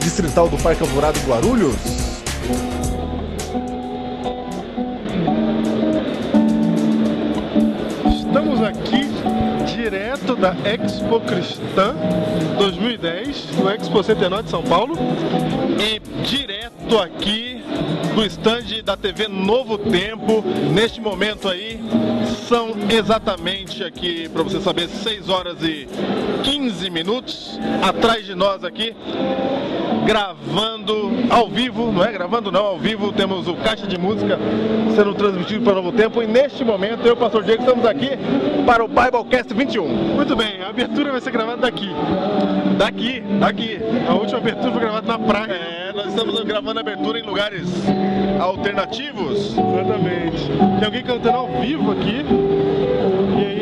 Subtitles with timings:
[0.00, 2.07] distrital do Parque Alvorada em Guarulhos.
[8.28, 9.08] Estamos aqui
[9.74, 11.96] direto da Expo Cristã
[12.58, 14.94] 2010, no Expo Centenário de São Paulo.
[15.80, 17.64] e direto aqui
[18.14, 20.44] do estande da TV Novo Tempo.
[20.74, 21.80] Neste momento aí,
[22.46, 25.88] são exatamente aqui, para você saber, 6 horas e
[26.44, 27.58] 15 minutos.
[27.82, 28.94] Atrás de nós aqui,
[30.08, 34.38] gravando ao vivo, não é gravando não, ao vivo temos o Caixa de Música
[34.96, 36.22] sendo transmitido para Novo Tempo.
[36.22, 38.12] E neste momento, eu e o Pastor Diego estamos aqui
[38.64, 39.86] para o Biblecast 21.
[39.86, 41.90] Muito bem, a abertura vai ser gravada daqui.
[42.78, 43.78] Daqui, daqui.
[44.08, 45.52] A última abertura foi gravada na praia.
[45.52, 47.68] É, nós estamos gravando abertura em lugares
[48.40, 49.52] alternativos.
[49.58, 50.46] Exatamente.
[50.78, 52.24] Tem alguém cantando ao vivo aqui.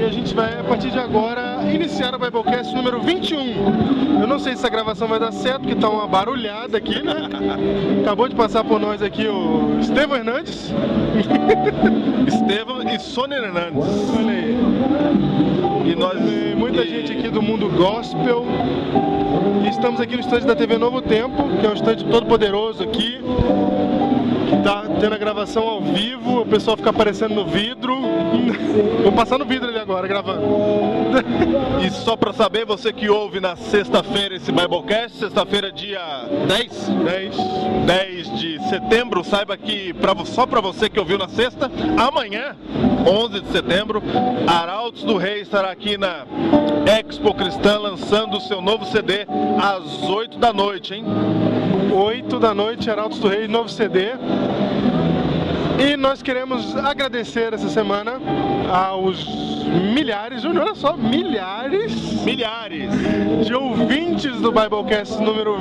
[0.06, 4.20] E a gente vai, a partir de agora, iniciar o Biblecast número 21.
[4.20, 7.28] Eu não sei se essa gravação vai dar certo, porque tá uma barulhada aqui, né?
[8.02, 10.72] Acabou de passar por nós aqui o Estevão Hernandes.
[12.24, 13.84] Estevam e Sônia Hernandes.
[14.16, 14.56] Olha aí.
[15.90, 16.16] E nós.
[16.20, 18.46] Tem muita gente aqui do mundo gospel.
[19.64, 22.84] E estamos aqui no estande da TV Novo Tempo, que é um estande todo poderoso
[22.84, 23.18] aqui.
[24.66, 27.94] Tá tendo a gravação ao vivo, o pessoal fica aparecendo no vidro.
[29.00, 30.42] Vou passar no vidro ali agora, gravando.
[31.80, 36.00] E só pra saber, você que ouve na sexta-feira esse Biblecast, sexta-feira, dia
[36.48, 37.36] 10, 10.
[37.86, 42.56] 10 de setembro, saiba que pra, só pra você que ouviu na sexta, amanhã,
[43.06, 44.02] 11 de setembro,
[44.48, 46.26] Arautos do Rei estará aqui na
[46.98, 49.26] Expo Cristã lançando o seu novo CD
[49.62, 51.04] às 8 da noite, hein?
[51.96, 54.10] 8 da noite, Arautos do Rei, novo CD.
[55.78, 58.14] E nós queremos agradecer essa semana
[58.72, 59.26] aos
[59.94, 62.90] milhares, Júnior, olha só, milhares Milhares!
[63.44, 65.56] de ouvintes do Biblecast número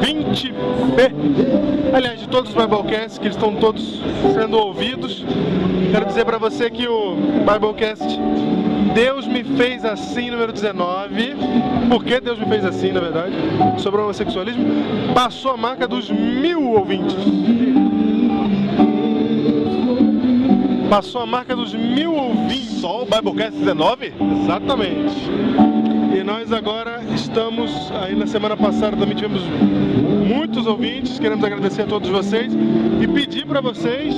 [0.00, 1.94] 20B.
[1.94, 4.02] Aliás, de todos os Biblecasts que estão todos
[4.34, 5.24] sendo ouvidos.
[5.92, 8.18] Quero dizer para você que o Biblecast
[8.92, 11.36] Deus me fez assim, número 19.
[11.88, 13.34] Por que Deus me fez assim, na verdade?
[13.78, 14.64] Sobre o homossexualismo.
[15.14, 17.16] Passou a marca dos mil ouvintes.
[20.90, 22.80] Passou a marca dos mil ouvintes.
[22.80, 24.12] Só o Biblecast 19?
[24.42, 25.14] Exatamente.
[26.18, 29.40] E nós agora estamos, aí na semana passada também tivemos
[30.30, 32.52] muitos ouvintes, queremos agradecer a todos vocês
[33.02, 34.14] e pedir para vocês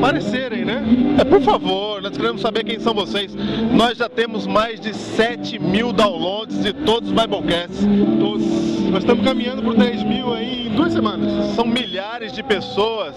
[0.00, 0.82] parecerem, né?
[1.20, 3.32] É, por favor, nós queremos saber quem são vocês.
[3.72, 7.86] Nós já temos mais de 7 mil downloads de todos os Biblecasts.
[8.90, 11.54] Nós estamos caminhando por 10 mil aí em duas semanas.
[11.54, 13.14] São milhares de pessoas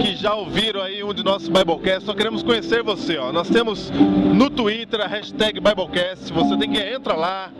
[0.00, 2.06] que já ouviram aí um de nossos Biblecasts.
[2.06, 3.18] Nós queremos conhecer você.
[3.18, 3.32] Ó.
[3.32, 6.32] Nós temos no Twitter a hashtag Biblecast.
[6.32, 7.50] Você tem que entrar lá,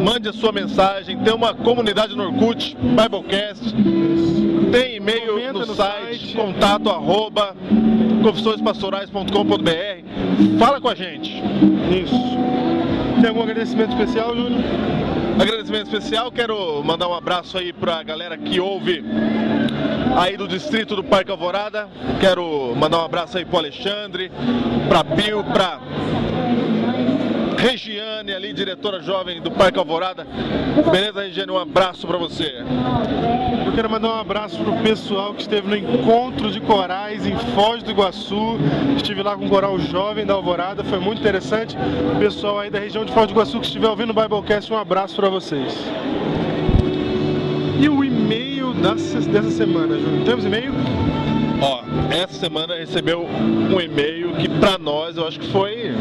[0.00, 1.18] mande a sua mensagem.
[1.18, 3.74] Tem uma comunidade no Orkut, Biblecast.
[4.72, 6.36] Tem e-mail no, no site, site.
[6.36, 7.54] contato arroba
[8.22, 10.58] confissõespastorais.com.br.
[10.58, 11.42] Fala com a gente.
[11.90, 12.14] Isso.
[13.20, 14.62] Tem algum agradecimento especial, Júnior?
[15.38, 19.02] Agradecimento especial, quero mandar um abraço aí pra galera que ouve
[20.16, 21.88] aí do distrito do Parque Alvorada.
[22.20, 24.30] Quero mandar um abraço aí pro Alexandre,
[24.88, 25.80] pra Bill, pra
[27.60, 30.26] Regiane ali, diretora jovem do Parque Alvorada.
[30.90, 31.52] Beleza, Regiane?
[31.52, 32.64] Um abraço pra você.
[33.66, 37.82] Eu quero mandar um abraço pro pessoal que esteve no encontro de corais em Foz
[37.82, 38.56] do Iguaçu.
[38.96, 41.76] Estive lá com o coral jovem da Alvorada, foi muito interessante.
[42.18, 45.14] Pessoal aí da região de Foz do Iguaçu que estiver ouvindo o Biblecast, um abraço
[45.16, 45.76] para vocês.
[47.78, 50.24] E o e-mail dessa, semana, Júnior?
[50.24, 50.72] Temos e-mail?
[51.60, 55.92] Ó, essa semana recebeu um e-mail que pra nós eu acho que foi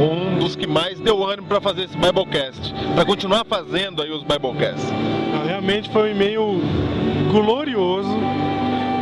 [0.00, 2.72] um dos que mais deu ânimo pra fazer esse Biblecast.
[2.94, 4.90] Pra continuar fazendo aí os Biblecasts.
[4.90, 6.60] Não, realmente foi um e-mail
[7.30, 8.08] glorioso.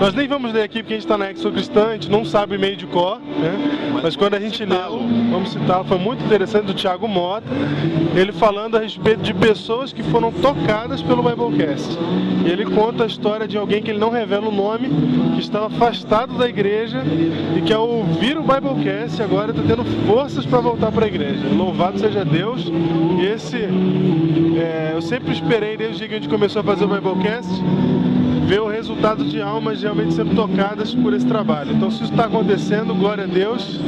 [0.01, 2.25] Nós nem vamos ler aqui porque a gente está na Exo Cristã, a gente não
[2.25, 4.01] sabe o e-mail de cor, né?
[4.01, 5.01] Mas, quando a gente citá-lo.
[5.29, 7.49] vamos citar, foi muito interessante do Thiago Mota,
[8.15, 11.99] ele falando a respeito de pessoas que foram tocadas pelo Biblecast.
[12.47, 14.89] E ele conta a história de alguém que ele não revela o nome,
[15.35, 17.03] que estava afastado da igreja
[17.57, 21.43] e que ao ouvir o Biblecast agora está tendo forças para voltar para a igreja.
[21.53, 22.71] Louvado seja Deus.
[23.21, 27.51] E esse, é, eu sempre esperei desde que a gente começou a fazer o Biblecast
[28.49, 31.73] ver o resultado de almas realmente sendo tocadas por esse trabalho.
[31.73, 33.79] Então, se isso está acontecendo, glória a Deus,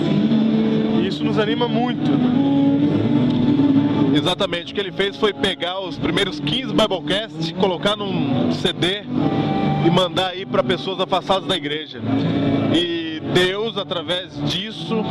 [1.03, 2.11] isso nos anima muito.
[4.15, 9.03] Exatamente, o que ele fez foi pegar os primeiros 15 Biblecasts, colocar num CD
[9.87, 11.99] e mandar aí para pessoas afastadas da igreja.
[12.75, 15.03] E Deus, através disso,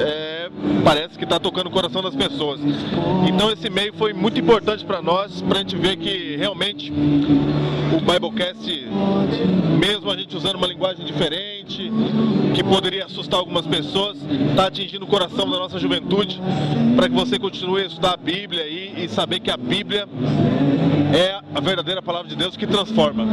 [0.00, 0.50] é,
[0.84, 2.60] parece que está tocando o coração das pessoas.
[3.28, 8.00] Então esse meio foi muito importante para nós, para a gente ver que realmente o
[8.00, 8.88] Biblecast,
[9.78, 11.90] mesmo a gente usando uma linguagem diferente,
[12.54, 14.16] que poderia assustar algumas pessoas,
[14.50, 16.40] está atingindo o coração da nossa juventude,
[16.96, 20.08] para que você continue a estudar a Bíblia e, e saber que a Bíblia
[21.14, 23.24] é a verdadeira palavra de Deus que transforma.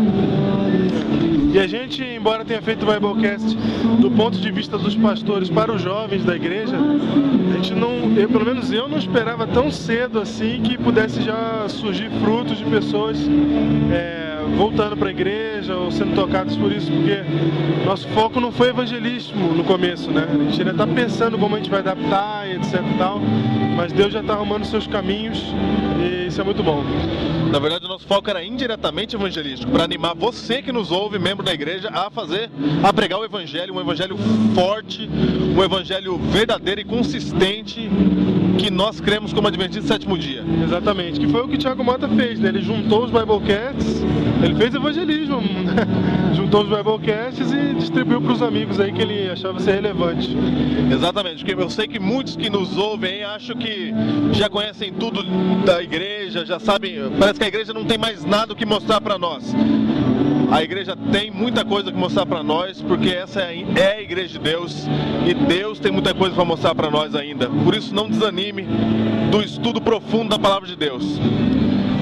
[1.55, 3.55] E a gente, embora tenha feito o Biblecast
[4.01, 8.27] do ponto de vista dos pastores para os jovens da igreja, a gente não, eu,
[8.27, 13.17] pelo menos eu não esperava tão cedo assim que pudesse já surgir frutos de pessoas
[13.89, 17.23] é, voltando para a igreja ou sendo tocados por isso, porque
[17.85, 20.27] nosso foco não foi evangelismo no começo, né?
[20.29, 23.21] A gente ainda está pensando como a gente vai adaptar e etc e tal,
[23.77, 25.41] mas Deus já está arrumando seus caminhos
[26.05, 26.83] e isso é muito bom.
[27.51, 31.43] Na verdade, o nosso foco era indiretamente evangelístico, para animar você que nos ouve, membro
[31.43, 32.49] da igreja, a fazer,
[32.83, 34.17] a pregar o evangelho, um evangelho
[34.53, 35.09] forte,
[35.55, 37.89] um evangelho verdadeiro e consistente
[38.57, 40.43] que nós cremos como adventista do sétimo dia.
[40.63, 42.49] Exatamente, que foi o que o Thiago Mota fez, né?
[42.49, 44.03] Ele juntou os Biblecasts,
[44.45, 45.41] ele fez evangelismo,
[46.35, 50.29] juntou os Biblecasts e distribuiu para os amigos aí que ele achava ser relevante.
[50.91, 53.91] Exatamente, porque eu sei que muitos que nos ouvem acham que
[54.33, 55.23] já conhecem tudo
[55.65, 59.01] da igreja, já sabem, parece que a igreja não tem mais nada o que mostrar
[59.01, 59.51] para nós.
[60.51, 64.39] A igreja tem muita coisa que mostrar para nós, porque essa é a igreja de
[64.39, 64.85] Deus
[65.25, 67.49] e Deus tem muita coisa para mostrar para nós ainda.
[67.49, 68.67] Por isso, não desanime
[69.31, 71.19] do estudo profundo da palavra de Deus.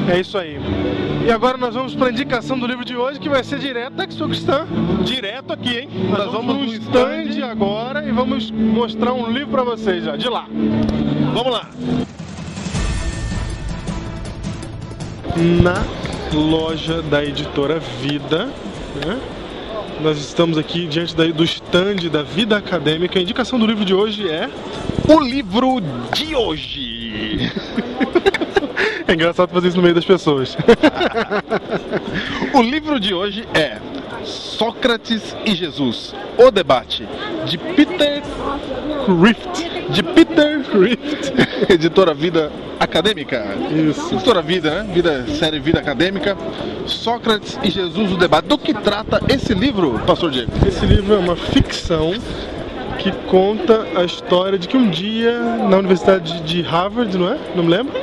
[0.10, 0.58] É isso aí.
[1.26, 3.94] E agora nós vamos para a indicação do livro de hoje, que vai ser direto
[3.94, 4.68] da Expo Cristã.
[5.04, 5.90] Direto aqui, hein?
[6.10, 10.28] Nós, nós vamos no stand agora e vamos mostrar um livro para vocês já, de
[10.28, 10.46] lá.
[11.34, 11.70] Vamos lá.
[15.62, 15.84] Na
[16.34, 18.48] loja da editora Vida,
[19.06, 19.20] né?
[20.02, 23.20] Nós estamos aqui diante do stand da Vida Acadêmica.
[23.20, 24.50] A indicação do livro de hoje é
[25.08, 25.82] o livro
[26.14, 27.52] de hoje.
[29.08, 30.58] é engraçado fazer isso no meio das pessoas.
[32.54, 33.78] o livro de hoje é
[34.26, 37.08] Sócrates e Jesus, o debate
[37.46, 38.22] de Peter
[39.22, 39.72] Rift.
[39.90, 41.34] De Peter Rift,
[41.70, 43.44] editora Vida Acadêmica.
[43.90, 44.16] Isso.
[44.16, 44.94] Editora Vida, né?
[44.94, 46.38] Vida, série Vida Acadêmica.
[46.86, 48.48] Sócrates e Jesus, o debate.
[48.48, 50.52] Do que trata esse livro, Pastor Diego?
[50.68, 52.14] Esse livro é uma ficção
[53.00, 57.38] que conta a história de que um dia na Universidade de Harvard, não é?
[57.56, 57.94] Não me lembro.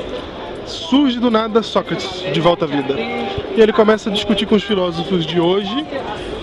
[0.70, 2.94] Surge do nada Sócrates de volta à vida.
[3.56, 5.84] E ele começa a discutir com os filósofos de hoje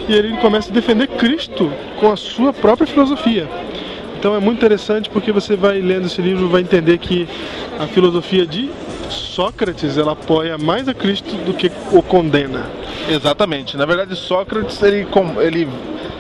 [0.08, 3.48] e ele começa a defender Cristo com a sua própria filosofia.
[4.20, 7.28] Então é muito interessante porque você vai lendo esse livro vai entender que
[7.80, 8.70] a filosofia de
[9.10, 12.66] Sócrates ela apoia mais a Cristo do que o condena.
[13.10, 13.78] Exatamente.
[13.78, 15.08] Na verdade, Sócrates ele,
[15.40, 15.70] ele,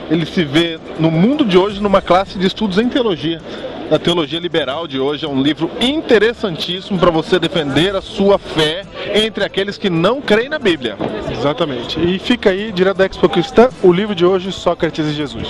[0.10, 3.42] ele se vê no mundo de hoje numa classe de estudos em teologia.
[3.90, 8.86] A teologia liberal de hoje é um livro interessantíssimo para você defender a sua fé
[9.14, 10.98] entre aqueles que não creem na Bíblia.
[11.32, 11.98] Exatamente.
[11.98, 15.48] E fica aí, direto da Expo Cristã, o livro de hoje, Sócrates e Jesus.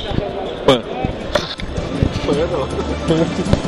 [0.68, 0.84] Pan.
[3.08, 3.67] Muito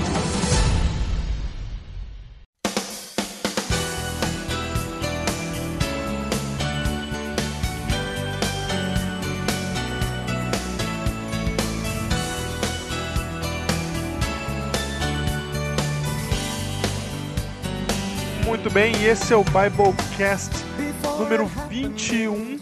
[18.79, 20.51] bem, esse é o Biblecast
[21.17, 22.57] número 21.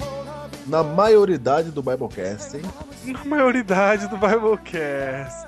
[0.65, 2.63] Na maioridade do Biblecast, hein?
[3.05, 5.47] Na maioridade do Biblecast.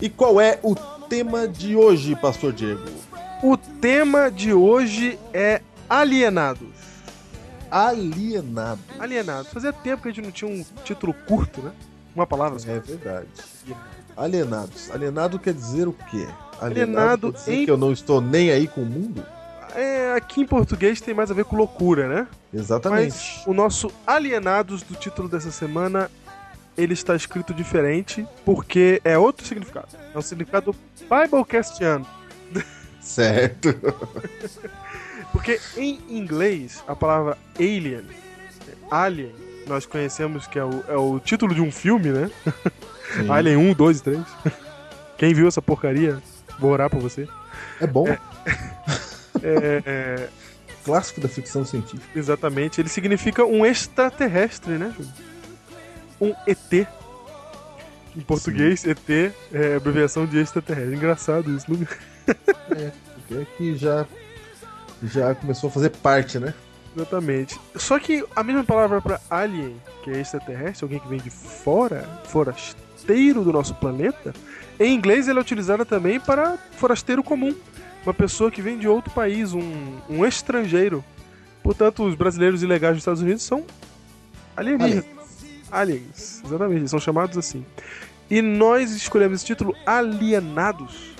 [0.00, 2.82] E qual é o tema de hoje, Pastor Diego?
[3.40, 6.66] O tema de hoje é alienados.
[7.70, 8.82] Alienados.
[8.98, 9.52] Alienados.
[9.52, 11.70] Fazia tempo que a gente não tinha um título curto, né?
[12.16, 12.68] Uma palavra só.
[12.68, 13.28] É verdade.
[14.16, 14.90] Alienados.
[14.90, 16.26] Alienado quer dizer o quê?
[16.60, 19.24] Alienado quer dizer em- que eu não estou nem aí com o mundo?
[19.74, 22.28] É, aqui em português tem mais a ver com loucura, né?
[22.52, 23.10] Exatamente.
[23.10, 26.10] Mas o nosso Alienados do título dessa semana,
[26.76, 29.88] ele está escrito diferente porque é outro significado.
[30.14, 30.74] É um significado
[31.08, 32.06] Biblecastiano.
[33.00, 33.74] Certo.
[35.32, 38.04] Porque em inglês, a palavra alien,
[38.90, 39.32] alien,
[39.66, 42.30] nós conhecemos que é o, é o título de um filme, né?
[43.14, 43.30] Sim.
[43.30, 44.20] Alien 1, 2 e 3.
[45.16, 46.20] Quem viu essa porcaria,
[46.58, 47.28] vou orar por você.
[47.80, 48.08] É bom.
[48.08, 48.18] É,
[49.42, 50.28] é,
[50.84, 52.18] clássico da ficção científica.
[52.18, 52.80] Exatamente.
[52.80, 54.94] Ele significa um extraterrestre, né?
[56.20, 56.88] Um ET.
[58.16, 60.96] Em português, ET é abreviação de extraterrestre.
[60.96, 61.86] Engraçado isso, não?
[62.76, 64.06] É, porque aqui já,
[65.02, 66.54] já começou a fazer parte, né?
[66.96, 67.58] Exatamente.
[67.76, 72.08] Só que a mesma palavra para alien, que é extraterrestre, alguém que vem de fora,
[72.24, 74.34] forasteiro do nosso planeta,
[74.78, 77.54] em inglês ela é utilizada também para forasteiro comum.
[78.04, 81.04] Uma pessoa que vem de outro país, um, um estrangeiro.
[81.62, 83.64] Portanto, os brasileiros ilegais dos Estados Unidos são
[84.56, 85.04] alienígenas.
[85.70, 87.64] Aliens, exatamente, eles são chamados assim.
[88.30, 91.14] E nós escolhemos esse título Alienados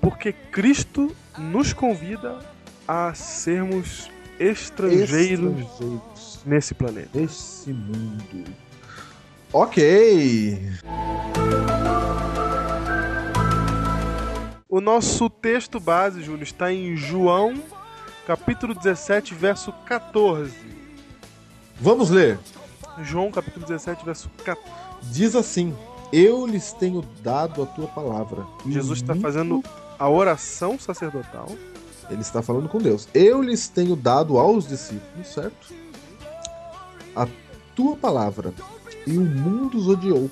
[0.00, 2.38] porque Cristo nos convida
[2.86, 7.08] a sermos estrangeiros, Estrangeiros nesse planeta.
[7.14, 8.44] desse mundo.
[9.52, 10.60] Ok.
[14.74, 17.54] O nosso texto base, Júlio, está em João,
[18.26, 20.52] capítulo 17, verso 14.
[21.80, 22.40] Vamos ler.
[23.00, 24.68] João, capítulo 17, verso 14.
[25.12, 25.72] Diz assim:
[26.12, 28.44] Eu lhes tenho dado a tua palavra.
[28.66, 29.62] Jesus está fazendo
[29.96, 31.48] a oração sacerdotal.
[32.10, 33.08] Ele está falando com Deus.
[33.14, 35.72] Eu lhes tenho dado aos discípulos, certo?
[37.14, 37.28] A
[37.76, 38.52] tua palavra.
[39.06, 40.28] E o mundo os odiou.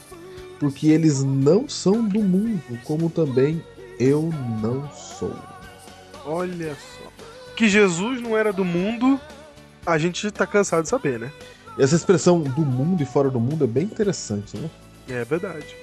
[0.59, 3.63] Porque eles não são do mundo, como também
[4.03, 4.31] eu
[4.61, 5.35] não sou.
[6.25, 7.11] Olha só.
[7.57, 9.21] Que Jesus não era do mundo,
[9.85, 11.31] a gente tá cansado de saber, né?
[11.79, 14.69] Essa expressão do mundo e fora do mundo é bem interessante, né?
[15.09, 15.75] É verdade.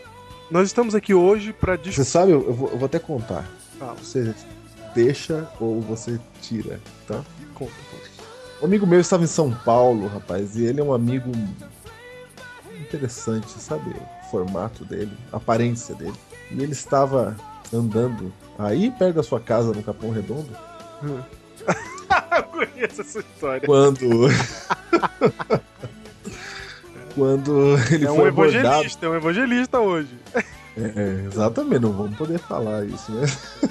[0.50, 2.10] Nós estamos aqui hoje para Você discutir.
[2.10, 3.46] sabe, eu vou, eu vou até contar.
[3.78, 4.34] Fala, Você
[4.96, 7.22] deixa ou você tira, tá?
[7.54, 8.10] conta, conta.
[8.62, 11.32] Um amigo meu estava em São Paulo, rapaz, e ele é um amigo
[12.80, 13.90] interessante, sabe?
[13.92, 16.16] O formato dele, a aparência dele.
[16.52, 17.36] E ele estava
[17.74, 20.50] andando aí perto da sua casa, no Capão Redondo,
[21.04, 21.24] Eu
[22.52, 23.66] conheço essa história.
[23.66, 24.08] quando.
[27.16, 28.66] quando ele é um foi abordado.
[28.68, 30.18] evangelista, é um evangelista hoje.
[30.36, 30.42] É,
[30.96, 33.26] é, exatamente, não vamos poder falar isso, né?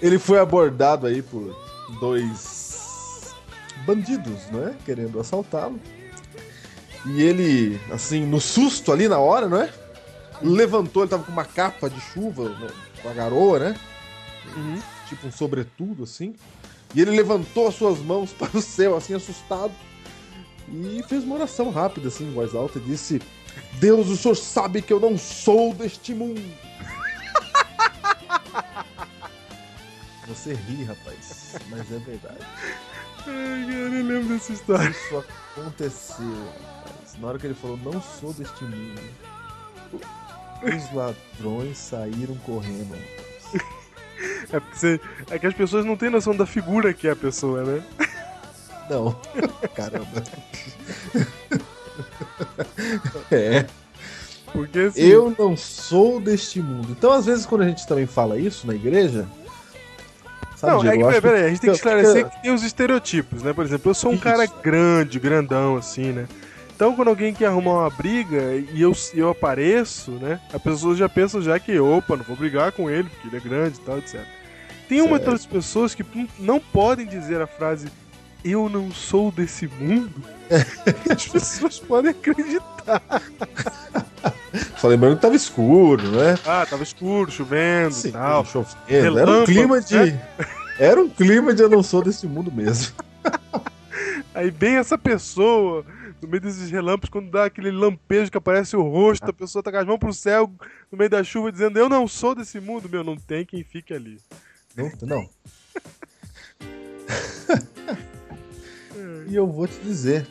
[0.00, 1.54] Ele foi abordado aí por
[2.00, 3.34] dois
[3.84, 4.74] bandidos, né?
[4.86, 5.78] Querendo assaltá-lo.
[7.04, 9.68] E ele, assim, no susto ali na hora, não é?
[10.40, 12.68] Levantou, ele tava com uma capa de chuva, né,
[13.02, 13.76] com a garoa, né?
[14.56, 14.80] Uhum.
[15.08, 16.34] Tipo um sobretudo, assim.
[16.94, 19.72] E ele levantou as suas mãos para o céu, assim, assustado.
[20.68, 23.20] E fez uma oração rápida, assim, em voz alta, e disse:
[23.78, 26.40] Deus, o senhor sabe que eu não sou deste mundo.
[30.28, 32.46] Você ri, rapaz, mas é verdade.
[33.26, 34.90] Ai, cara, eu lembro dessa história.
[34.90, 35.24] Isso
[35.56, 37.18] aconteceu, rapaz.
[37.18, 39.00] Na hora que ele falou, não sou deste mundo,
[40.62, 42.94] os ladrões saíram correndo.
[44.52, 45.00] É, porque você-
[45.30, 47.82] é que as pessoas não têm noção da figura que é a pessoa, né?
[48.90, 49.16] Não,
[49.74, 50.22] caramba.
[53.30, 53.64] É.
[54.52, 56.88] Porque assim, Eu não sou deste mundo.
[56.90, 59.26] Então, às vezes, quando a gente também fala isso na igreja.
[60.56, 62.52] Sabe, Não, é Diego, que, eu acho peraí, a gente tem que esclarecer que tem
[62.52, 63.52] os estereotipos, né?
[63.52, 64.22] Por exemplo, eu sou um Isso.
[64.24, 66.26] cara grande, grandão, assim, né?
[66.80, 70.40] Então, quando alguém quer arrumar uma briga e eu, eu apareço, né?
[70.50, 73.40] As pessoas já pensam já que, opa, não vou brigar com ele, porque ele é
[73.40, 74.22] grande e tal, etc.
[74.88, 76.02] Tem uma das pessoas que
[76.38, 77.88] não podem dizer a frase
[78.42, 80.22] eu não sou desse mundo.
[81.10, 83.02] As pessoas podem acreditar.
[84.78, 86.38] Só lembrando que tava escuro, né?
[86.46, 88.46] Ah, tava escuro, chovendo e Sim, tal.
[88.46, 89.18] chovendo.
[89.18, 89.96] Era um clima de.
[89.96, 90.20] né?
[90.78, 92.94] Era um clima de eu não sou desse mundo mesmo.
[94.34, 95.84] Aí bem essa pessoa,
[96.20, 99.70] no meio desses relâmpagos, quando dá aquele lampejo que aparece o rosto, a pessoa tá
[99.70, 100.50] com as mãos pro céu,
[100.90, 103.94] no meio da chuva, dizendo, eu não sou desse mundo, meu, não tem quem fique
[103.94, 104.18] ali.
[104.76, 105.28] Não, não.
[109.28, 110.26] e eu vou te dizer.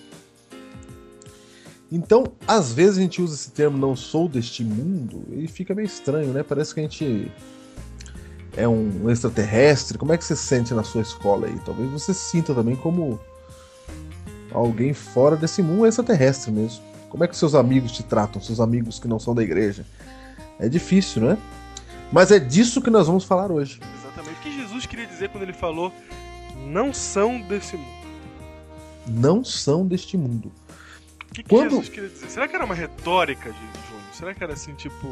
[1.92, 5.88] Então, às vezes a gente usa esse termo não sou deste mundo e fica meio
[5.88, 6.44] estranho, né?
[6.44, 7.32] Parece que a gente
[8.56, 9.98] é um extraterrestre.
[9.98, 11.60] Como é que você se sente na sua escola aí?
[11.66, 13.20] Talvez você sinta também como
[14.52, 16.84] alguém fora desse mundo, extraterrestre mesmo.
[17.10, 19.86] Como é que seus amigos te tratam, seus amigos que não são da igreja?
[20.60, 21.38] É difícil, né?
[22.12, 23.80] Mas é disso que nós vamos falar hoje.
[24.00, 24.38] Exatamente.
[24.40, 25.92] O que Jesus queria dizer quando ele falou,
[26.68, 28.00] não são desse mundo?
[29.08, 30.52] Não são deste mundo.
[31.30, 32.30] O que, que Quando- Jesus queria dizer?
[32.30, 34.04] Será que era uma retórica, de Júnior?
[34.14, 35.08] Será que era assim, tipo...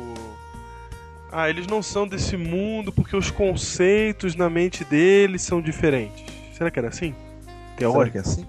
[1.31, 6.23] Ah, eles não são desse mundo porque os conceitos na mente deles são diferentes.
[6.55, 7.13] Será que era assim?
[7.43, 8.11] Será Teórico?
[8.13, 8.45] que é assim?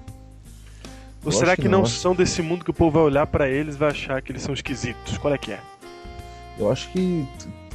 [1.25, 3.49] Ou será que, que não, não, são desse mundo que o povo vai olhar pra
[3.49, 5.19] eles e vai achar que eles são esquisitos?
[5.19, 5.61] Qual é que é?
[6.59, 7.27] Eu acho que.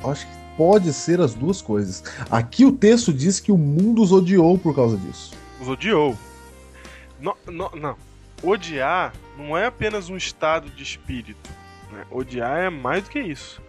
[0.03, 2.03] eu acho que pode ser as duas coisas.
[2.29, 5.33] Aqui o texto diz que o mundo os odiou por causa disso.
[5.59, 6.17] Os odiou.
[7.19, 7.97] não, não, não.
[8.41, 11.49] Odiar não é apenas um estado de espírito.
[11.91, 12.05] Né?
[12.11, 13.61] Odiar é mais do que isso.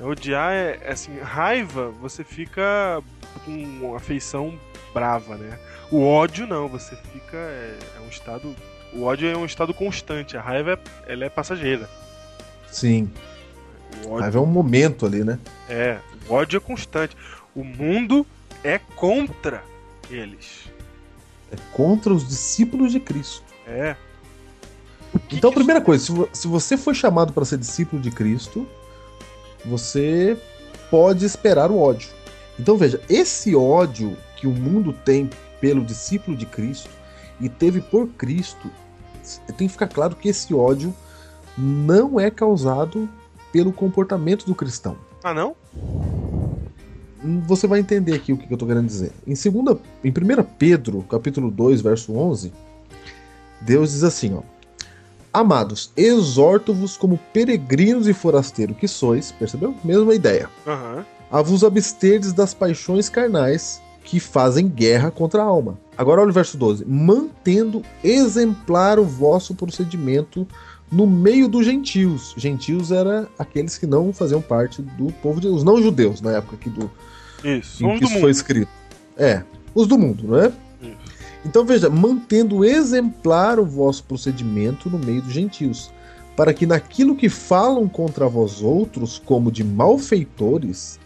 [0.00, 3.02] Odiar é, é assim, raiva, você fica
[3.44, 4.58] com afeição
[4.92, 5.58] brava, né?
[5.90, 7.36] O ódio não, você fica.
[7.36, 8.54] É, é, um estado.
[8.92, 10.72] O ódio é um estado constante, a raiva
[11.06, 11.88] é, ela é passageira.
[12.70, 13.10] Sim.
[14.04, 15.38] O ódio, raiva é um momento ali, né?
[15.68, 17.16] É, o ódio é constante.
[17.54, 18.26] O mundo
[18.64, 19.62] é contra
[20.10, 20.68] eles.
[21.52, 23.44] É contra os discípulos de Cristo.
[23.66, 23.96] É.
[25.28, 28.66] Que então, que primeira coisa, se você foi chamado para ser discípulo de Cristo,
[29.64, 30.36] você
[30.90, 32.08] pode esperar o ódio.
[32.58, 35.28] Então veja, esse ódio que o mundo tem
[35.60, 36.90] pelo discípulo de Cristo
[37.40, 38.70] e teve por Cristo,
[39.56, 40.94] tem que ficar claro que esse ódio
[41.56, 43.08] não é causado
[43.52, 44.96] pelo comportamento do cristão.
[45.22, 45.54] Ah, não?
[47.46, 49.12] Você vai entender aqui o que eu estou querendo dizer.
[49.26, 50.12] Em, segunda, em 1
[50.58, 52.52] Pedro, capítulo 2, verso 11,
[53.60, 54.42] Deus diz assim, ó.
[55.32, 59.74] Amados, exorto-vos como peregrinos e forasteiros que sois, percebeu?
[59.84, 60.48] Mesma ideia.
[60.66, 61.04] Uhum.
[61.30, 63.80] A vos absterdes das paixões carnais
[64.10, 65.78] que fazem guerra contra a alma.
[65.96, 66.84] Agora olha o verso 12.
[66.84, 70.48] Mantendo exemplar o vosso procedimento
[70.90, 72.34] no meio dos gentios.
[72.36, 76.56] Gentios era aqueles que não faziam parte do povo de os não judeus na época
[76.56, 76.90] que do
[77.44, 78.68] isso, em que isso foi escrito.
[79.16, 80.52] É, os do mundo, não é?
[81.46, 85.92] Então veja, mantendo exemplar o vosso procedimento no meio dos gentios,
[86.36, 90.98] para que naquilo que falam contra vós outros, como de malfeitores,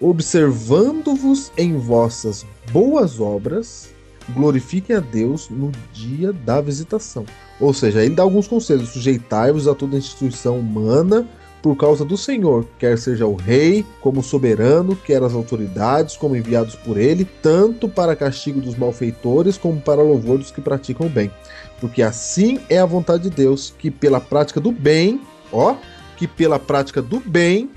[0.00, 3.90] observando-vos em vossas boas obras,
[4.30, 7.24] glorifiquem a Deus no dia da visitação.
[7.60, 11.26] Ou seja, ele dá alguns conselhos: sujeitai-vos a toda instituição humana
[11.62, 16.76] por causa do Senhor, quer seja o rei como soberano, quer as autoridades como enviados
[16.76, 21.32] por ele, tanto para castigo dos malfeitores como para louvor dos que praticam o bem.
[21.80, 25.20] Porque assim é a vontade de Deus, que pela prática do bem,
[25.52, 25.74] ó,
[26.16, 27.70] que pela prática do bem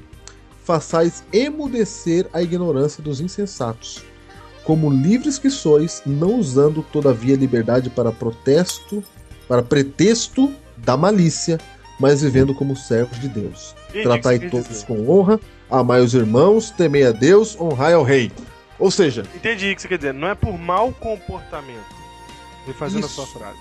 [0.63, 4.03] façais emudecer a ignorância dos insensatos.
[4.63, 9.03] Como livres que sois, não usando todavia liberdade para protesto,
[9.47, 11.59] para pretexto da malícia,
[11.99, 13.75] mas vivendo como servos de Deus.
[13.89, 14.85] Entendi Tratai todos dizer.
[14.85, 18.31] com honra, amai os irmãos, temei a Deus, honrai ao rei.
[18.79, 20.13] Ou seja, entendi o que você quer dizer.
[20.13, 22.01] Não é por mau comportamento.
[22.65, 23.21] Refazendo Isso.
[23.21, 23.59] a sua frase.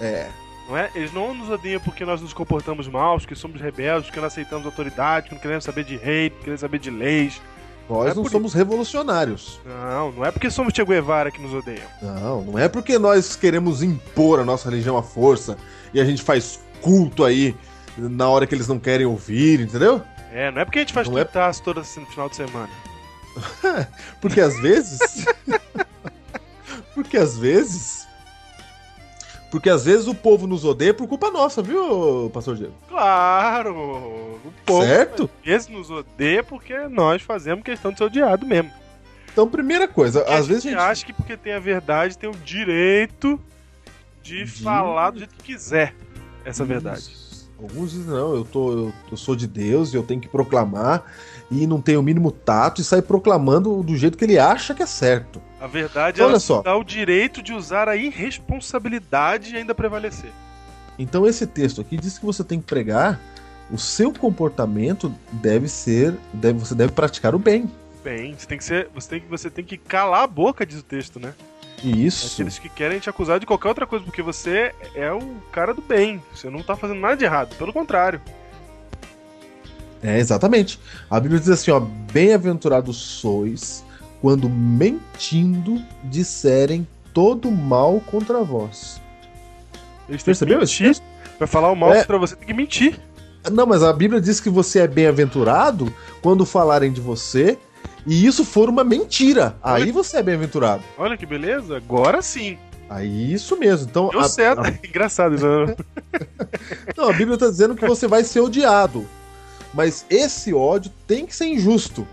[0.00, 0.28] É.
[0.72, 0.90] Não é?
[0.94, 4.64] Eles não nos odeiam porque nós nos comportamos mal, porque somos rebeldes, porque não aceitamos
[4.64, 7.42] autoridade, porque não queremos saber de rei, não queremos saber de leis.
[7.90, 9.60] Nós não, é não somos revolucionários.
[9.66, 11.86] Não, não é porque somos Che Guevara que nos odeiam.
[12.00, 15.58] Não, não é porque nós queremos impor a nossa religião à força
[15.92, 17.54] e a gente faz culto aí
[17.98, 20.00] na hora que eles não querem ouvir, entendeu?
[20.32, 21.24] É, não é porque a gente faz não é...
[21.62, 22.70] todo assim no final de semana.
[24.22, 25.26] porque às vezes.
[26.94, 28.01] porque às vezes
[29.52, 32.72] porque às vezes o povo nos odeia por culpa nossa, viu, pastor Diego?
[32.88, 33.74] Claro!
[33.76, 35.30] O povo certo?
[35.40, 38.70] às vezes nos odeia porque nós fazemos questão de ser odiado mesmo.
[39.30, 42.16] Então, primeira coisa, porque às a vezes a gente acha que porque tem a verdade
[42.16, 43.38] tem o direito
[44.22, 44.50] de, de...
[44.50, 45.94] falar do jeito que quiser
[46.46, 46.72] essa Isso.
[46.72, 47.12] verdade.
[47.60, 51.04] Alguns dizem, não, eu, tô, eu, eu, sou de Deus e eu tenho que proclamar
[51.52, 54.82] e não tem o mínimo tato e sai proclamando do jeito que ele acha que
[54.82, 55.40] é certo.
[55.60, 56.62] A verdade Olha só.
[56.62, 60.30] dá o direito de usar a irresponsabilidade e ainda prevalecer.
[60.98, 63.20] Então esse texto aqui diz que você tem que pregar,
[63.70, 67.70] o seu comportamento deve ser, deve, você deve praticar o bem.
[68.02, 70.82] Bem, você tem que ser, você tem, você tem que calar a boca, diz o
[70.82, 71.34] texto, né?
[71.84, 72.32] Isso.
[72.32, 75.82] Aqueles que querem te acusar de qualquer outra coisa, porque você é o cara do
[75.82, 76.22] bem.
[76.32, 78.20] Você não tá fazendo nada de errado, pelo contrário.
[80.02, 80.80] É, exatamente.
[81.10, 83.84] A Bíblia diz assim, ó, bem-aventurados sois
[84.20, 89.00] quando mentindo disserem todo mal contra vós.
[90.08, 91.02] Eles percebeu isso?
[91.38, 92.00] Pra falar o mal é...
[92.00, 92.98] contra você tem que mentir.
[93.50, 97.58] Não, mas a Bíblia diz que você é bem-aventurado quando falarem de você
[98.06, 99.56] e isso for uma mentira.
[99.62, 99.84] Olha...
[99.84, 100.82] Aí você é bem-aventurado.
[100.96, 102.58] Olha que beleza, agora sim.
[102.88, 103.88] Aí isso mesmo.
[103.88, 104.60] Então, Deu a, certo.
[104.60, 104.68] A...
[104.86, 105.46] Engraçado isso.
[105.46, 105.74] Né?
[106.96, 109.06] Não, a Bíblia está dizendo que você vai ser odiado.
[109.72, 112.06] Mas esse ódio tem que ser injusto.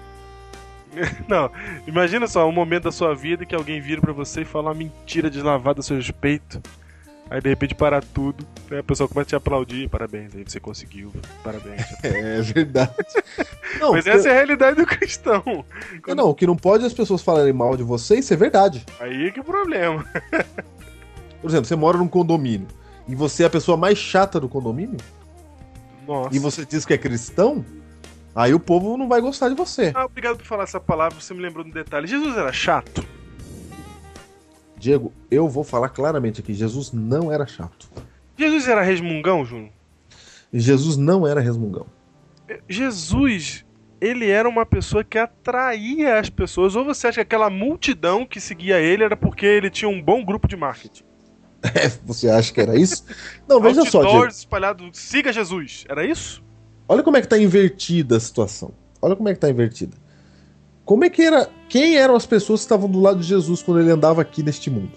[1.28, 1.52] Não,
[1.88, 4.76] imagina só um momento da sua vida que alguém vira para você e fala uma
[4.76, 6.62] mentira deslavada a seu respeito.
[7.30, 8.80] Aí de repente para tudo, né?
[8.80, 11.84] a pessoa começa a te aplaudir, parabéns, aí você conseguiu, parabéns.
[12.02, 12.92] É verdade.
[13.80, 15.44] Não, Mas essa é a realidade do cristão.
[16.04, 16.18] Quando...
[16.18, 18.84] Não, o que não pode é as pessoas falarem mal de você, isso é verdade.
[19.00, 20.04] Aí é que é o problema.
[21.40, 22.68] Por exemplo, você mora num condomínio
[23.08, 24.98] e você é a pessoa mais chata do condomínio?
[26.10, 26.36] Nossa.
[26.36, 27.64] E você diz que é cristão?
[28.34, 29.92] Aí o povo não vai gostar de você.
[29.94, 32.08] Ah, obrigado por falar essa palavra, você me lembrou de um detalhe.
[32.08, 33.06] Jesus era chato?
[34.76, 37.88] Diego, eu vou falar claramente aqui: Jesus não era chato.
[38.36, 39.70] Jesus era resmungão, Júnior?
[40.52, 41.86] Jesus não era resmungão.
[42.68, 43.64] Jesus,
[44.02, 46.76] ele era uma pessoa que atraía as pessoas.
[46.76, 50.26] Ou você acha que aquela multidão que seguia ele era porque ele tinha um bom
[50.26, 51.04] grupo de marketing?
[51.62, 53.04] É, você acha que era isso?
[53.48, 55.86] Não, veja só, espalhado, siga Jesus.
[55.90, 56.42] Era isso?
[56.88, 58.72] Olha como é que tá invertida a situação.
[59.02, 59.96] Olha como é que tá invertida.
[60.86, 61.50] Como é que era.
[61.68, 64.70] Quem eram as pessoas que estavam do lado de Jesus quando ele andava aqui neste
[64.70, 64.94] mundo?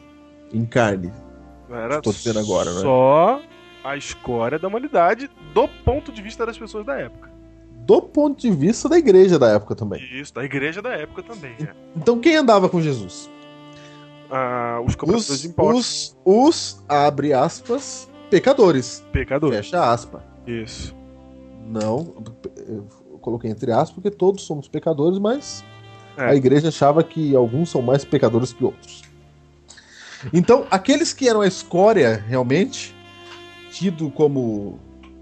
[0.53, 1.13] Em carne.
[1.71, 2.81] Era Estou dizendo agora, né?
[2.81, 3.41] Só
[3.85, 7.31] a escória da humanidade do ponto de vista das pessoas da época.
[7.85, 10.03] Do ponto de vista da igreja da época também.
[10.13, 11.55] Isso, da igreja da época também.
[11.61, 11.75] É.
[11.97, 13.29] Então quem andava com Jesus?
[14.35, 16.17] Ah, os cobradores os, de impostos.
[16.25, 19.05] Os, os, abre aspas, pecadores.
[19.13, 19.57] Pecadores.
[19.59, 20.23] Fecha aspas.
[20.47, 20.97] Isso.
[21.67, 22.15] Não,
[22.67, 22.89] eu
[23.21, 25.63] coloquei entre aspas porque todos somos pecadores, mas
[26.17, 26.25] é.
[26.25, 29.03] a igreja achava que alguns são mais pecadores que outros.
[30.33, 32.95] Então, aqueles que eram a escória realmente
[33.71, 34.79] tido como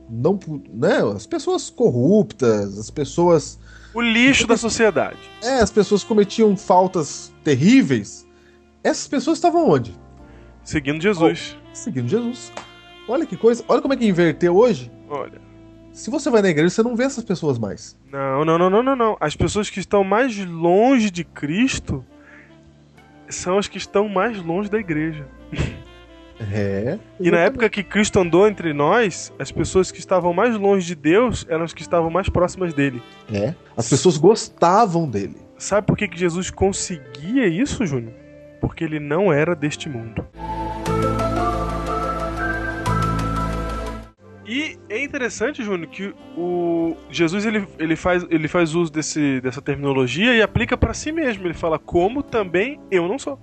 [0.08, 0.38] não,
[0.72, 3.58] né, as pessoas corruptas, as pessoas
[3.92, 5.18] o lixo da sociedade.
[5.42, 8.26] É, as pessoas cometiam faltas terríveis.
[8.82, 9.94] Essas pessoas estavam onde?
[10.64, 11.56] Seguindo Jesus.
[11.58, 12.52] Oh, seguindo Jesus.
[13.08, 13.64] Olha que coisa.
[13.68, 14.90] Olha como é que inverteu hoje.
[15.08, 15.40] Olha.
[15.92, 17.96] Se você vai na igreja, você não vê essas pessoas mais.
[18.10, 19.16] Não, não, não, não, não, não.
[19.20, 22.04] As pessoas que estão mais longe de Cristo
[23.28, 25.26] são as que estão mais longe da igreja.
[26.52, 26.98] É.
[27.18, 30.94] E na época que Cristo andou entre nós, as pessoas que estavam mais longe de
[30.94, 33.02] Deus eram as que estavam mais próximas dele.
[33.30, 33.54] É.
[33.76, 35.36] As pessoas gostavam dele.
[35.58, 38.14] Sabe por que, que Jesus conseguia isso, Júnior?
[38.60, 40.24] Porque ele não era deste mundo.
[44.46, 49.62] E é interessante, Júnior, que o Jesus ele, ele, faz, ele faz uso desse, dessa
[49.62, 51.46] terminologia e aplica para si mesmo.
[51.46, 53.38] Ele fala como também eu não sou.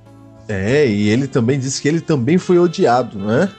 [0.50, 3.50] É, e ele também diz que ele também foi odiado, não é?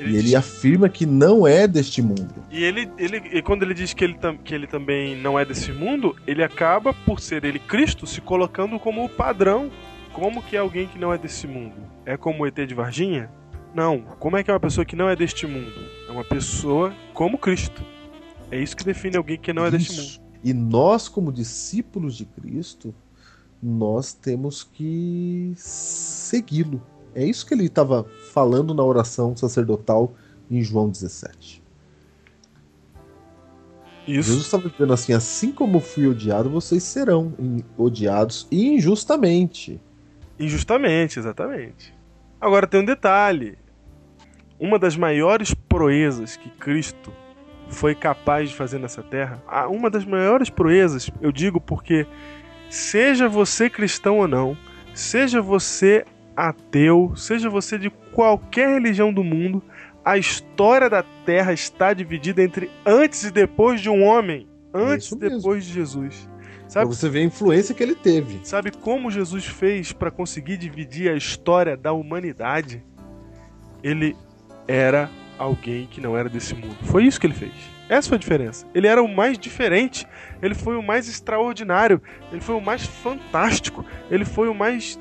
[0.00, 0.34] Ele e ele diz...
[0.34, 2.34] afirma que não é deste mundo.
[2.50, 5.72] E ele, ele e quando ele diz que ele, que ele também não é desse
[5.72, 9.70] mundo, ele acaba, por ser ele Cristo, se colocando como o padrão.
[10.12, 11.76] Como que é alguém que não é desse mundo?
[12.04, 13.30] É como o ET de Varginha?
[13.74, 14.00] Não.
[14.18, 15.80] Como é que é uma pessoa que não é deste mundo?
[16.08, 17.82] É uma pessoa como Cristo.
[18.50, 20.30] É isso que define alguém que não é deste mundo.
[20.42, 22.94] E nós, como discípulos de Cristo,
[23.62, 26.82] nós temos que segui-lo.
[27.14, 30.12] É isso que ele estava falando na oração sacerdotal
[30.50, 31.62] em João 17.
[34.06, 34.30] Isso.
[34.30, 37.32] Jesus estava dizendo assim: assim como fui odiado, vocês serão
[37.76, 39.80] odiados injustamente.
[40.40, 41.94] Injustamente, exatamente.
[42.40, 43.56] Agora tem um detalhe:
[44.58, 47.12] uma das maiores proezas que Cristo
[47.68, 52.04] foi capaz de fazer nessa terra, uma das maiores proezas, eu digo porque
[52.70, 54.56] Seja você cristão ou não,
[54.94, 56.04] seja você
[56.36, 59.60] ateu, seja você de qualquer religião do mundo,
[60.04, 65.18] a história da Terra está dividida entre antes e depois de um homem, antes e
[65.18, 66.30] depois de Jesus.
[66.70, 68.38] Sabe, pra você vê a influência que ele teve.
[68.44, 72.84] Sabe como Jesus fez para conseguir dividir a história da humanidade?
[73.82, 74.16] Ele
[74.68, 76.76] era alguém que não era desse mundo.
[76.84, 77.52] Foi isso que ele fez.
[77.88, 78.68] Essa foi a diferença.
[78.72, 80.06] Ele era o mais diferente,
[80.40, 84.96] ele foi o mais extraordinário, ele foi o mais fantástico, ele foi o mais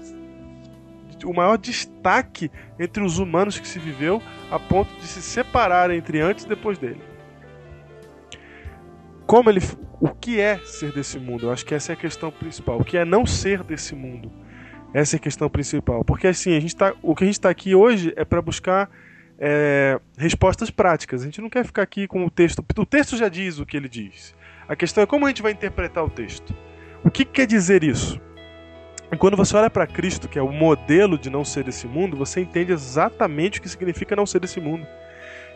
[1.23, 6.19] o maior destaque entre os humanos que se viveu, a ponto de se separar entre
[6.19, 7.01] antes e depois dele.
[9.27, 9.60] Como ele,
[9.99, 11.47] o que é ser desse mundo?
[11.47, 12.79] Eu acho que essa é a questão principal.
[12.79, 14.31] O que é não ser desse mundo?
[14.93, 16.03] Essa é a questão principal.
[16.03, 18.89] Porque assim, a gente tá, o que a gente está aqui hoje é para buscar
[19.38, 21.21] é, respostas práticas.
[21.21, 22.63] A gente não quer ficar aqui com o texto.
[22.77, 24.33] O texto já diz o que ele diz.
[24.67, 26.55] A questão é como a gente vai interpretar o texto.
[27.03, 28.21] O que quer dizer isso?
[29.12, 32.15] E quando você olha para Cristo, que é o modelo de não ser desse mundo,
[32.15, 34.85] você entende exatamente o que significa não ser desse mundo.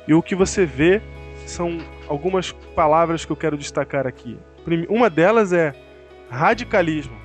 [0.08, 1.02] E o que você vê
[1.46, 1.78] são
[2.08, 4.38] algumas palavras que eu quero destacar aqui.
[4.90, 5.74] Uma delas é
[6.30, 7.16] radicalismo.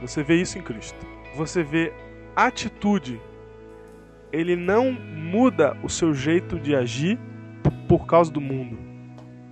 [0.00, 0.98] Você vê isso em Cristo.
[1.36, 1.92] Você vê
[2.36, 3.20] atitude
[4.34, 7.16] ele não muda o seu jeito de agir
[7.86, 8.76] por causa do mundo.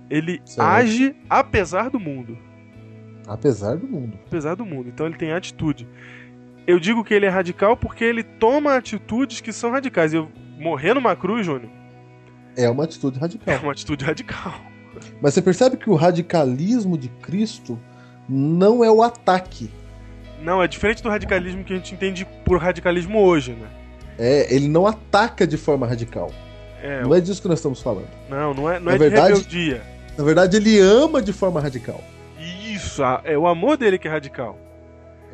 [0.09, 0.67] Ele certo.
[0.67, 2.37] age apesar do mundo.
[3.25, 4.19] Apesar do mundo.
[4.27, 4.89] Apesar do mundo.
[4.89, 5.87] Então ele tem atitude.
[6.67, 10.13] Eu digo que ele é radical porque ele toma atitudes que são radicais.
[10.13, 11.71] Eu morrer numa cruz, Júnior.
[12.55, 13.53] É uma atitude radical.
[13.53, 14.53] É uma atitude radical.
[15.21, 17.79] Mas você percebe que o radicalismo de Cristo
[18.29, 19.69] não é o ataque.
[20.41, 23.67] Não, é diferente do radicalismo que a gente entende por radicalismo hoje, né?
[24.17, 26.31] É, ele não ataca de forma radical.
[26.81, 28.09] É, não é disso que nós estamos falando.
[28.29, 29.81] Não, não é, não na é verdade, de rebeldia.
[30.17, 32.03] Na verdade, ele ama de forma radical.
[32.73, 34.57] Isso, é o amor dele que é radical.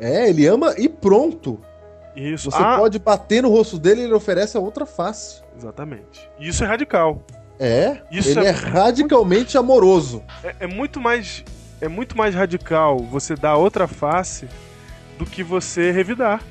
[0.00, 1.60] É, ele ama e pronto.
[2.14, 2.50] Isso.
[2.50, 5.42] Você Ah, pode bater no rosto dele e ele oferece a outra face.
[5.56, 6.28] Exatamente.
[6.38, 7.22] Isso é radical.
[7.58, 10.22] É, Isso ele é é, radicalmente amoroso.
[10.42, 11.44] É, é muito mais
[11.80, 14.48] é muito mais radical você dar outra face
[15.18, 16.42] do que você revidar.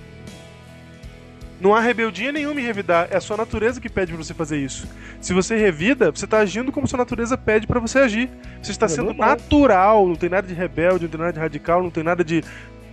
[1.59, 4.57] Não há rebeldia nenhuma em revidar, é a sua natureza que pede pra você fazer
[4.57, 4.87] isso.
[5.19, 8.29] Se você revida, você tá agindo como sua natureza pede pra você agir.
[8.61, 9.29] Você está É sendo normal.
[9.31, 12.43] natural, não tem nada de rebelde, não tem nada de radical, não tem nada de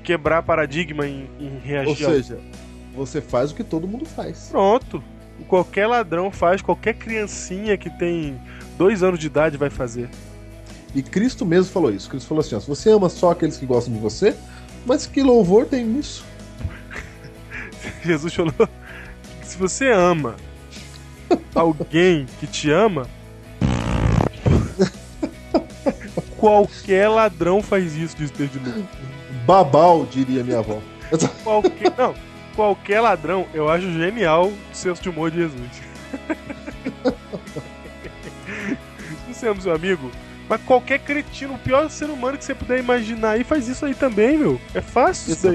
[0.06, 2.06] quebrar paradigma em, em reagir.
[2.06, 2.38] Ou seja,
[2.94, 4.48] você faz o que todo mundo faz.
[4.50, 5.02] Pronto.
[5.48, 8.40] Qualquer ladrão faz, qualquer criancinha que tem
[8.78, 10.08] dois anos de idade vai fazer.
[10.94, 12.08] E Cristo mesmo falou isso.
[12.08, 14.34] Cristo falou assim: ó, você ama só aqueles que gostam de você,
[14.86, 16.24] mas que louvor tem nisso?
[18.02, 18.54] Jesus falou
[19.42, 20.36] se você ama
[21.54, 23.08] alguém que te ama,
[26.36, 28.88] qualquer ladrão faz isso, diz Pedro de novo.
[29.46, 30.80] Babau, diria minha avó.
[31.44, 32.14] Qualquer, não,
[32.56, 35.70] qualquer ladrão, eu acho genial o senso de humor de Jesus.
[39.26, 40.10] Se você ama seu amigo,
[40.48, 43.94] mas qualquer cretino, o pior ser humano que você puder imaginar aí, faz isso aí
[43.94, 44.60] também, meu.
[44.74, 45.48] É fácil isso.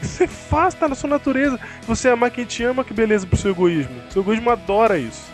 [0.00, 1.58] Isso é fácil, tá na sua natureza.
[1.86, 3.96] Você amar quem te ama, que beleza pro seu egoísmo.
[4.10, 5.24] Seu egoísmo adora isso.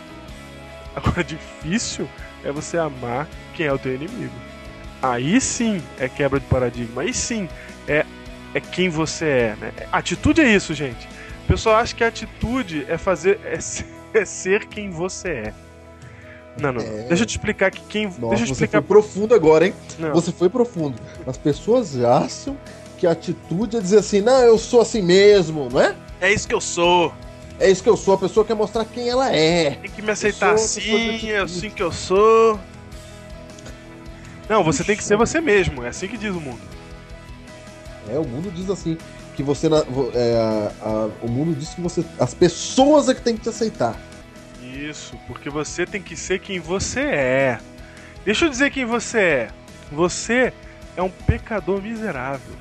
[0.97, 2.09] Agora, difícil
[2.43, 4.33] é você amar quem é o teu inimigo.
[5.03, 7.03] Aí sim é quebra de paradigma.
[7.03, 7.47] Aí sim
[7.89, 8.05] é,
[8.55, 9.73] é quem você é, né?
[9.93, 11.09] Atitude é isso, gente.
[11.45, 13.41] O pessoal acha que a atitude é fazer.
[13.45, 15.55] é ser, é ser quem você é.
[16.61, 16.81] Não, não.
[16.81, 17.07] É.
[17.09, 18.07] Deixa eu te explicar que quem.
[18.07, 18.81] Nossa, deixa eu te você explicar.
[18.81, 19.75] foi profundo agora, hein?
[19.99, 20.13] Não.
[20.13, 21.01] Você foi profundo.
[21.27, 22.57] As pessoas acham
[22.97, 25.95] que a atitude é dizer assim, não, eu sou assim mesmo, não é?
[26.21, 27.13] É isso que eu sou.
[27.59, 29.73] É isso que eu sou, a pessoa quer mostrar quem ela é.
[29.73, 32.59] Tem que me aceitar sou assim, é assim que eu sou.
[34.49, 36.61] Não, você tem que ser você mesmo, é assim que diz o mundo.
[38.09, 38.97] É, o mundo diz assim,
[39.35, 39.67] que você.
[39.67, 40.37] é,
[40.83, 42.05] a- o mundo diz que você.
[42.19, 43.97] As pessoas é que tem que te aceitar.
[44.63, 47.59] Isso, porque você tem que ser quem você é.
[48.25, 49.49] Deixa eu dizer quem você é.
[49.93, 50.53] Você
[50.97, 52.55] é um pecador miserável.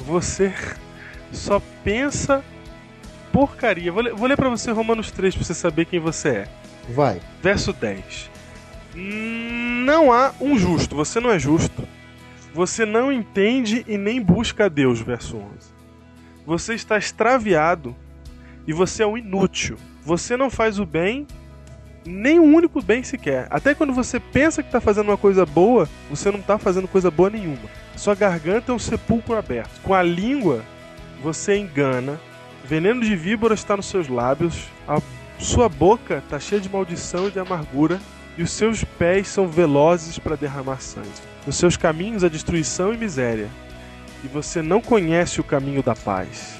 [0.00, 0.52] Você
[1.32, 2.44] só pensa
[3.32, 3.90] porcaria.
[3.92, 6.48] Vou ler, vou ler pra você Romanos 3 pra você saber quem você é.
[6.88, 7.20] Vai.
[7.42, 8.30] Verso 10.
[8.94, 11.86] Não há um justo, você não é justo.
[12.56, 15.46] Você não entende e nem busca a Deus, verso 11.
[16.46, 17.94] Você está extraviado
[18.66, 19.76] e você é um inútil.
[20.02, 21.26] Você não faz o bem,
[22.06, 23.46] nem um único bem sequer.
[23.50, 27.10] Até quando você pensa que está fazendo uma coisa boa, você não está fazendo coisa
[27.10, 27.68] boa nenhuma.
[27.94, 29.78] Sua garganta é um sepulcro aberto.
[29.82, 30.64] Com a língua,
[31.22, 32.18] você engana.
[32.64, 34.64] Veneno de víbora está nos seus lábios.
[34.88, 34.98] A
[35.38, 38.00] sua boca está cheia de maldição e de amargura.
[38.36, 41.08] E os seus pés são velozes para derramar sangue.
[41.46, 43.48] Nos seus caminhos há destruição e miséria.
[44.24, 46.56] E você não conhece o caminho da paz.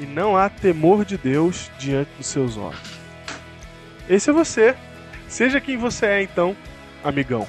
[0.00, 2.80] E não há temor de Deus diante dos seus olhos.
[4.08, 4.74] Esse é você.
[5.28, 6.56] Seja quem você é, então,
[7.04, 7.46] amigão.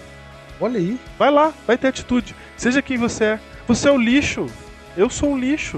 [0.60, 1.00] Olha aí.
[1.18, 2.36] Vai lá, vai ter atitude.
[2.56, 3.40] Seja quem você é.
[3.68, 4.48] Você é o lixo.
[4.96, 5.78] Eu sou um lixo.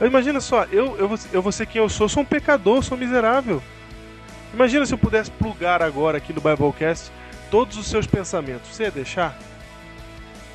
[0.00, 2.08] Imagina só, eu, eu, vou- eu vou ser quem eu sou.
[2.08, 3.62] Sou um pecador, sou miserável.
[4.52, 7.10] Imagina se eu pudesse plugar agora aqui no Biblecast
[7.50, 8.74] todos os seus pensamentos.
[8.74, 9.38] Você ia deixar?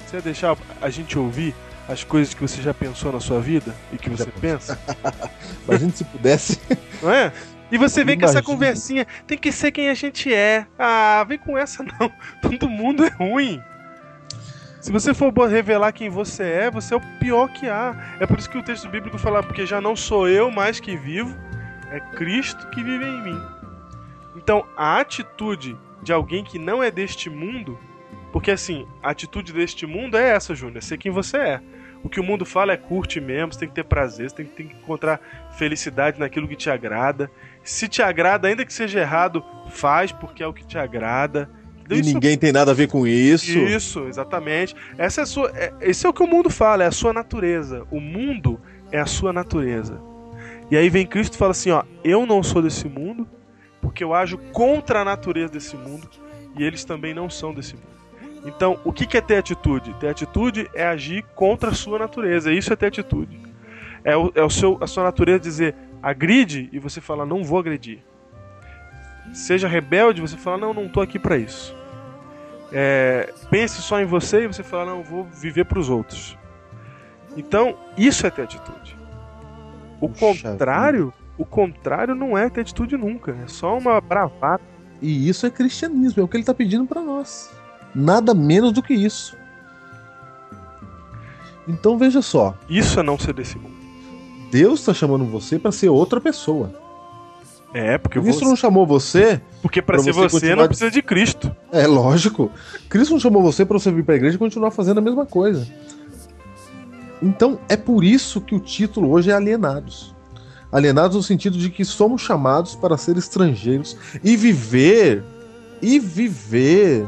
[0.05, 1.55] Você ia deixar a gente ouvir
[1.87, 4.79] as coisas que você já pensou na sua vida e que você pensa?
[5.67, 6.59] Imagina se pudesse.
[7.01, 7.31] Não é?
[7.71, 10.67] E você vem com essa conversinha, tem que ser quem a gente é.
[10.77, 12.11] Ah, vem com essa não.
[12.41, 13.61] Todo mundo é ruim.
[14.79, 18.17] Se você for revelar quem você é, você é o pior que há.
[18.19, 20.95] É por isso que o texto bíblico fala, porque já não sou eu mais que
[20.95, 21.35] vivo,
[21.89, 23.54] é Cristo que vive em mim.
[24.35, 27.77] Então, a atitude de alguém que não é deste mundo,
[28.31, 31.61] porque assim, a atitude deste mundo é essa, Júnior, é ser quem você é.
[32.03, 34.45] O que o mundo fala é curte mesmo, você tem que ter prazer, você tem,
[34.45, 35.19] tem que encontrar
[35.57, 37.31] felicidade naquilo que te agrada.
[37.63, 41.49] Se te agrada, ainda que seja errado, faz porque é o que te agrada.
[41.89, 43.57] E Isso- ninguém tem nada a ver com isso.
[43.57, 44.75] isso, exatamente.
[44.99, 47.11] Essa é a sua, é- esse é o que o mundo fala, é a sua
[47.13, 47.87] natureza.
[47.89, 48.59] O mundo
[48.91, 49.99] é a sua natureza.
[50.69, 53.27] E aí vem Cristo e fala assim, ó, eu não sou desse mundo,
[53.85, 56.09] porque eu ajo contra a natureza desse mundo,
[56.57, 57.85] e eles também não são desse mundo.
[58.43, 59.93] Então, o que é ter atitude?
[59.99, 62.51] Ter atitude é agir contra a sua natureza.
[62.51, 63.39] Isso é ter atitude.
[64.03, 67.59] É, o, é o seu, a sua natureza dizer agride e você fala não vou
[67.59, 67.99] agredir.
[69.31, 71.75] Seja rebelde, você fala não, não tô aqui para isso.
[72.71, 76.35] É, pense só em você e você fala, não, vou viver para os outros.
[77.37, 78.97] Então, isso é ter atitude.
[80.01, 83.37] O Puxa contrário, o contrário não é ter atitude nunca.
[83.43, 84.63] É só uma bravata.
[85.01, 87.51] E isso é cristianismo, é o que ele está pedindo para nós.
[87.93, 89.37] Nada menos do que isso.
[91.67, 93.75] Então veja só, Isso é não ser desse mundo.
[94.51, 96.71] Deus está chamando você para ser outra pessoa.
[97.73, 98.45] É, porque Cristo você...
[98.45, 99.41] não chamou você.
[99.61, 101.53] Porque para pra ser você continuar não precisa de Cristo.
[101.73, 102.49] É lógico.
[102.87, 105.25] Cristo não chamou você para você vir para a igreja e continuar fazendo a mesma
[105.25, 105.67] coisa.
[107.21, 110.14] Então é por isso que o título hoje é Alienados.
[110.71, 115.23] Alienados no sentido de que somos chamados para ser estrangeiros e viver
[115.81, 117.07] e viver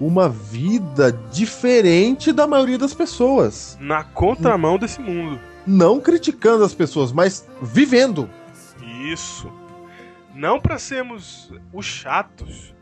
[0.00, 3.78] uma vida diferente da maioria das pessoas.
[3.80, 5.38] Na contramão desse mundo.
[5.66, 8.28] Não criticando as pessoas, mas vivendo.
[9.12, 9.50] Isso.
[10.34, 12.74] Não para sermos os chatos.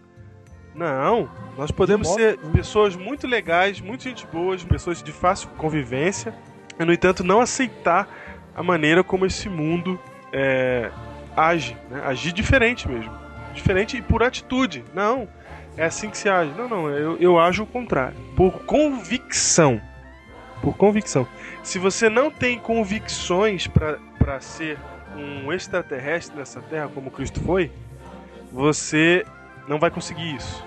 [0.74, 1.28] Não.
[1.58, 6.34] Nós podemos ser pessoas muito legais, muito gente boas, pessoas de fácil convivência.
[6.78, 8.08] E, no entanto, não aceitar
[8.60, 9.98] a maneira como esse mundo
[10.30, 10.90] é,
[11.34, 11.74] age.
[11.88, 12.02] Né?
[12.04, 13.10] Agir diferente mesmo.
[13.54, 14.84] Diferente e por atitude.
[14.92, 15.26] Não.
[15.78, 16.52] É assim que se age.
[16.58, 16.90] Não, não.
[16.90, 18.14] Eu, eu ajo o contrário.
[18.36, 19.80] Por convicção.
[20.60, 21.26] Por convicção.
[21.62, 24.78] Se você não tem convicções para ser
[25.16, 27.72] um extraterrestre nessa terra como Cristo foi,
[28.52, 29.24] você
[29.66, 30.62] não vai conseguir isso.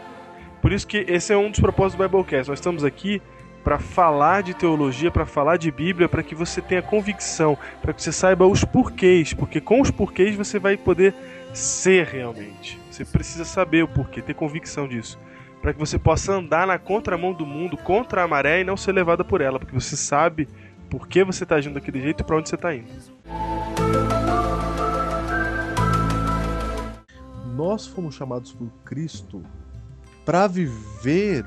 [0.64, 2.50] Por isso que esse é um dos propósitos do Biblecast.
[2.50, 3.22] Nós estamos aqui
[3.64, 8.04] para falar de teologia, para falar de Bíblia, para que você tenha convicção, para que
[8.04, 11.16] você saiba os porquês, porque com os porquês você vai poder
[11.54, 12.80] ser realmente.
[12.92, 15.18] Você precisa saber o porquê, ter convicção disso,
[15.62, 18.92] para que você possa andar na contramão do mundo, contra a maré e não ser
[18.92, 20.48] levada por ela, porque você sabe
[20.90, 22.92] por que você está agindo daquele jeito e para onde você está indo.
[27.56, 29.42] Nós fomos chamados por Cristo
[30.26, 31.46] para viver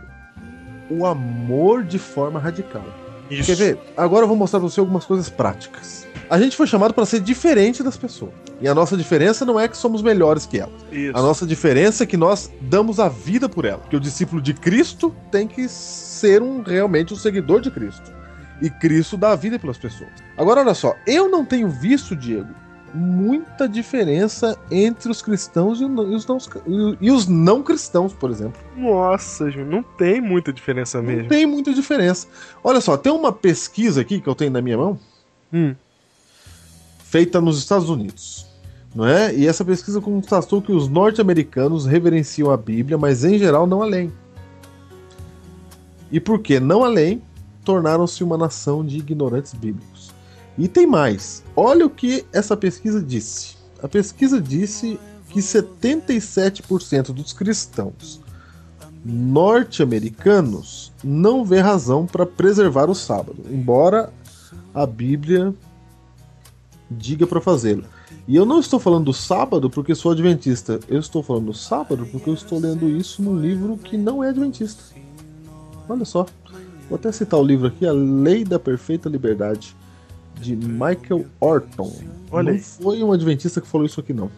[0.90, 2.84] o amor de forma radical.
[3.30, 3.46] Isso.
[3.46, 3.78] Quer ver?
[3.96, 6.06] Agora eu vou mostrar pra você algumas coisas práticas.
[6.28, 8.32] A gente foi chamado para ser diferente das pessoas.
[8.60, 10.74] E a nossa diferença não é que somos melhores que elas.
[10.90, 11.16] Isso.
[11.16, 13.78] A nossa diferença é que nós damos a vida por ela.
[13.78, 18.12] Porque o discípulo de Cristo tem que ser um realmente um seguidor de Cristo.
[18.60, 20.10] E Cristo dá a vida pelas pessoas.
[20.36, 22.48] Agora olha só, eu não tenho visto, Diego,
[22.94, 28.60] muita diferença entre os cristãos e os não, e os não cristãos, por exemplo.
[28.76, 31.28] Nossa, Ju, não tem muita diferença Não mesmo.
[31.28, 32.26] tem muita diferença.
[32.64, 34.98] Olha só, tem uma pesquisa aqui que eu tenho na minha mão,
[35.52, 35.74] Hum.
[36.98, 38.46] feita nos Estados Unidos.
[38.94, 39.34] Não é?
[39.34, 43.86] E essa pesquisa constatou que os norte-americanos reverenciam a Bíblia, mas em geral não a
[43.86, 44.10] leem.
[46.10, 47.20] E por que não a leem,
[47.64, 49.95] tornaram-se uma nação de ignorantes bíblicos.
[50.58, 51.42] E tem mais.
[51.54, 53.56] Olha o que essa pesquisa disse.
[53.82, 58.20] A pesquisa disse que 77% dos cristãos
[59.04, 64.12] norte-americanos não vê razão para preservar o sábado, embora
[64.74, 65.54] a Bíblia
[66.90, 67.84] diga para fazê-lo.
[68.26, 70.80] E eu não estou falando do sábado porque sou adventista.
[70.88, 74.30] Eu estou falando do sábado porque eu estou lendo isso num livro que não é
[74.30, 74.82] adventista.
[75.88, 76.26] Olha só.
[76.88, 79.76] Vou até citar o livro aqui, A Lei da Perfeita Liberdade,
[80.40, 81.92] de Michael Orton.
[82.30, 84.30] Olha não foi um adventista que falou isso aqui, não.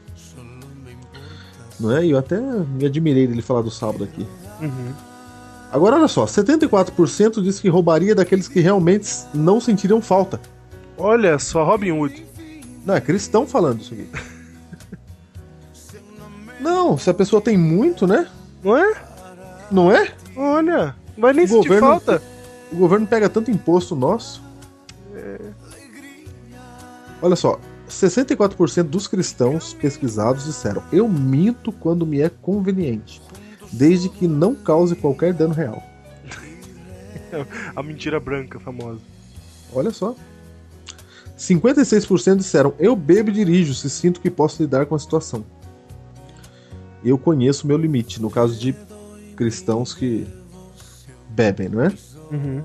[1.80, 2.04] Não é?
[2.04, 4.26] E eu até me admirei dele falar do sábado aqui.
[4.61, 4.92] Uhum.
[5.70, 10.40] Agora olha só, 74% diz que roubaria daqueles que realmente não sentiriam falta.
[10.96, 12.26] Olha só, Robin Hood.
[12.84, 14.08] Não, é cristão falando isso aqui.
[16.61, 18.26] Não, se a pessoa tem muito, né?
[18.64, 18.94] Não é?
[19.70, 20.12] Não é?
[20.37, 22.22] Olha, não vai nem O sentir governo- falta.
[22.72, 24.42] O governo pega tanto imposto nosso.
[27.20, 33.20] Olha só, 64% dos cristãos pesquisados disseram: Eu minto quando me é conveniente,
[33.72, 35.83] desde que não cause qualquer dano real.
[37.74, 39.00] A mentira branca famosa.
[39.72, 40.14] Olha só.
[41.37, 45.44] 56% disseram: Eu bebo e dirijo se sinto que posso lidar com a situação.
[47.04, 48.74] Eu conheço o meu limite, no caso de
[49.37, 50.26] cristãos que
[51.31, 51.92] bebem, não é?
[52.33, 52.64] Uhum.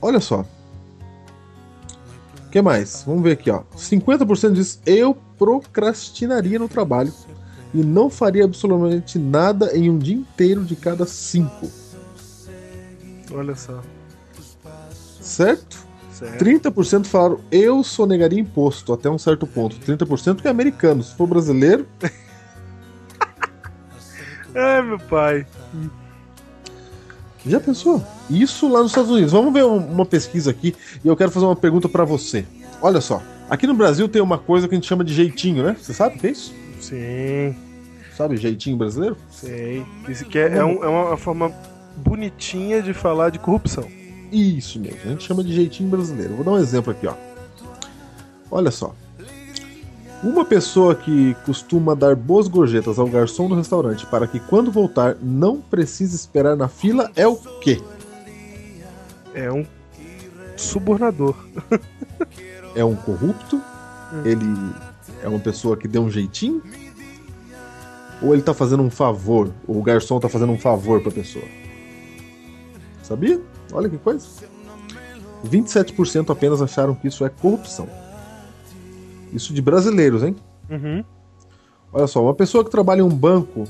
[0.00, 0.46] Olha só.
[2.50, 3.04] O que mais?
[3.06, 3.62] Vamos ver aqui, ó.
[3.76, 7.14] 50% diz: Eu procrastinaria no trabalho
[7.72, 11.70] e não faria absolutamente nada em um dia inteiro de cada cinco.
[13.32, 13.80] Olha só.
[15.20, 15.78] Certo?
[16.12, 16.44] Certo.
[16.44, 19.76] 30% falaram eu sonegaria imposto até um certo ponto.
[19.76, 21.04] 30% que é americano.
[21.04, 21.86] Se for brasileiro,
[24.56, 25.46] Ai, meu pai.
[27.46, 28.02] Já pensou?
[28.28, 29.32] Isso lá nos Estados Unidos.
[29.32, 30.74] Vamos ver um- uma pesquisa aqui
[31.04, 32.44] e eu quero fazer uma pergunta pra você.
[32.82, 33.22] Olha só.
[33.48, 35.76] Aqui no Brasil tem uma coisa que a gente chama de jeitinho, né?
[35.80, 36.54] Você sabe o que é isso?
[36.80, 37.54] Sim,
[38.16, 39.16] Sabe jeitinho brasileiro?
[39.30, 39.84] sei.
[40.08, 41.50] Isso que é, é um- é uma forma
[41.96, 43.84] bonitinha de falar de corrupção.
[44.30, 46.34] Isso mesmo, a gente chama de jeitinho brasileiro.
[46.34, 47.14] Vou dar um exemplo aqui, ó.
[48.50, 48.94] Olha só.
[50.22, 55.16] Uma pessoa que costuma dar boas gorjetas ao garçom do restaurante para que quando voltar
[55.22, 57.80] não precise esperar na fila é o quê?
[59.34, 59.64] É um
[60.56, 61.34] subornador.
[62.76, 63.62] é um corrupto?
[64.22, 64.44] Ele
[65.22, 66.62] é uma pessoa que deu um jeitinho?
[68.20, 69.50] Ou ele tá fazendo um favor?
[69.66, 71.44] Ou o garçom tá fazendo um favor pra pessoa?
[73.02, 73.40] Sabia?
[73.72, 74.26] Olha que coisa.
[75.46, 77.88] 27% apenas acharam que isso é corrupção.
[79.32, 80.36] Isso de brasileiros, hein?
[80.68, 81.04] Uhum.
[81.92, 83.64] Olha só, uma pessoa que trabalha em um banco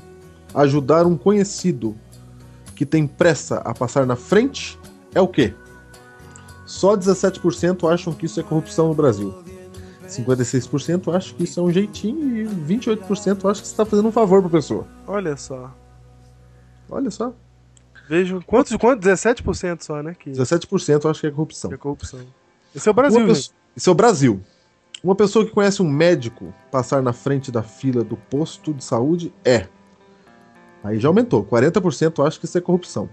[0.54, 1.96] ajudar um conhecido
[2.74, 4.78] que tem pressa a passar na frente
[5.14, 5.54] é o quê?
[6.66, 9.34] Só 17% acham que isso é corrupção no Brasil.
[10.06, 12.98] 56% acham que isso é um jeitinho e 28%
[13.38, 14.86] acham que você está fazendo um favor pra pessoa.
[15.06, 15.72] Olha só.
[16.88, 17.32] Olha só.
[18.08, 18.42] Vejo.
[18.46, 18.76] Quantos?
[18.76, 19.00] Quanto?
[19.02, 20.14] 17% só, né?
[20.18, 21.68] Que 17% acham que é corrupção.
[21.70, 22.20] que é corrupção.
[22.74, 24.40] Esse é o Brasil, pessoa- Isso é o Brasil.
[25.02, 29.32] Uma pessoa que conhece um médico passar na frente da fila do posto de saúde
[29.44, 29.66] é.
[30.84, 31.44] Aí já aumentou.
[31.44, 33.08] 40% acha que isso é corrupção.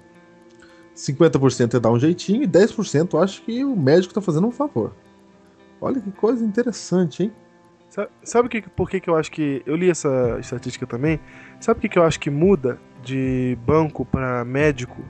[0.95, 4.93] 50% é dar um jeitinho e 10% acha que o médico tá fazendo um favor.
[5.79, 7.33] Olha que coisa interessante, hein?
[7.89, 9.61] Sa- Sabe o que, por que, que eu acho que.
[9.65, 11.19] Eu li essa estatística também.
[11.59, 15.01] Sabe o que, que eu acho que muda de banco pra médico?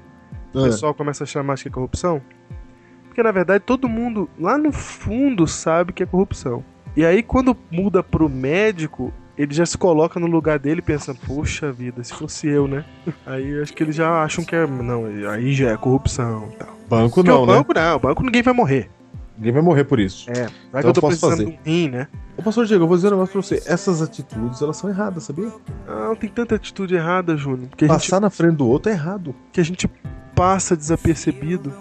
[0.54, 2.22] O Ah, pessoal começa a chamar que é corrupção?
[3.18, 6.64] Porque na verdade todo mundo lá no fundo sabe que é corrupção.
[6.96, 11.16] E aí quando muda pro médico, ele já se coloca no lugar dele e pensa,
[11.26, 12.86] poxa vida, se fosse eu, né?
[13.26, 14.68] Aí acho que eles já acham que é.
[14.68, 16.78] Não, aí já é corrupção e tal.
[16.88, 17.54] banco Porque não, o né?
[17.56, 18.88] banco não, o banco ninguém vai morrer.
[19.36, 20.30] Ninguém vai morrer por isso.
[20.30, 21.46] É, vai Então que eu tô posso precisando fazer.
[21.46, 22.08] de um rim, né?
[22.38, 23.64] Ô, pastor Diego, eu vou dizer um negócio pra você.
[23.66, 25.52] Essas atitudes, elas são erradas, sabia?
[25.88, 27.70] Não, tem tanta atitude errada, Júnior.
[27.76, 29.34] A, gente, Passar na frente do outro é errado.
[29.52, 29.90] que a gente
[30.36, 31.74] passa desapercebido.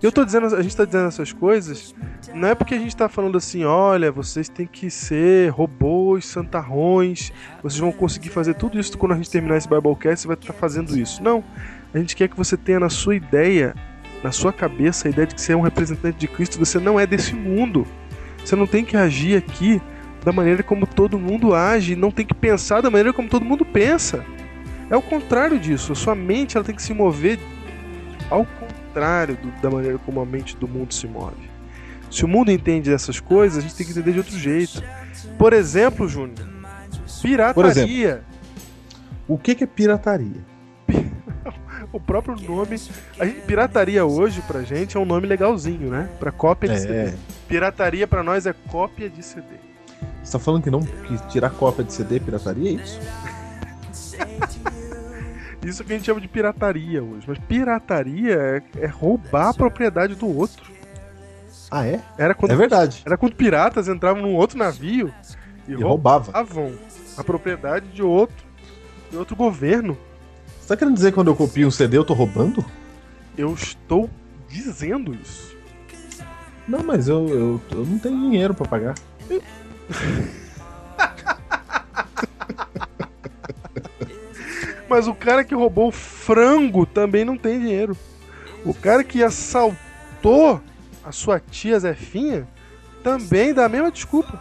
[0.00, 1.92] Eu tô dizendo, a gente tá dizendo essas coisas,
[2.32, 7.32] não é porque a gente tá falando assim, olha, vocês têm que ser robôs, santarrões,
[7.60, 10.52] vocês vão conseguir fazer tudo isso quando a gente terminar esse Biblecast, você vai estar
[10.52, 11.20] fazendo isso.
[11.22, 11.42] Não.
[11.92, 13.74] A gente quer que você tenha na sua ideia,
[14.22, 16.98] na sua cabeça, a ideia de que você é um representante de Cristo, você não
[16.98, 17.84] é desse mundo.
[18.44, 19.82] Você não tem que agir aqui
[20.24, 23.64] da maneira como todo mundo age, não tem que pensar da maneira como todo mundo
[23.64, 24.24] pensa.
[24.90, 25.92] É o contrário disso.
[25.92, 27.38] A sua mente ela tem que se mover
[28.30, 28.44] ao
[28.88, 31.48] contrário do- da maneira como a mente do mundo se move.
[32.10, 34.82] Se o mundo entende essas coisas, a gente tem que entender de outro jeito.
[35.38, 36.38] Por exemplo, Júnior,
[37.22, 38.22] pirataria.
[39.26, 40.40] O que, que é pirataria?
[41.90, 42.78] O próprio nome.
[43.18, 46.06] A gente, pirataria hoje pra gente é um nome legalzinho, né?
[46.18, 46.92] Pra cópia de CD.
[46.92, 47.14] É.
[47.48, 49.46] Pirataria pra nós é cópia de CD.
[50.22, 53.00] Você tá falando que não que tirar cópia de CD é pirataria, é isso?
[55.68, 57.24] Isso que a gente chama de pirataria hoje.
[57.28, 60.64] Mas pirataria é, é roubar a propriedade do outro.
[61.70, 62.00] Ah, é?
[62.16, 63.02] Era quando, É verdade.
[63.04, 65.12] era quando piratas entravam num outro navio
[65.66, 66.32] e, E roubava.
[66.32, 66.72] roubavam
[67.16, 68.46] a propriedade de outro,
[69.10, 69.96] de outro governo.
[70.60, 72.64] Você tá querendo dizer que quando eu copio um CD eu tô roubando?
[73.36, 74.08] Eu estou
[74.48, 75.54] dizendo isso.
[76.66, 78.94] Não, mas eu, eu, eu não tenho dinheiro pra pagar.
[84.88, 87.96] Mas o cara que roubou o frango também não tem dinheiro.
[88.64, 90.60] O cara que assaltou
[91.04, 92.46] a sua tia Zefinha
[93.02, 94.40] também dá a mesma desculpa.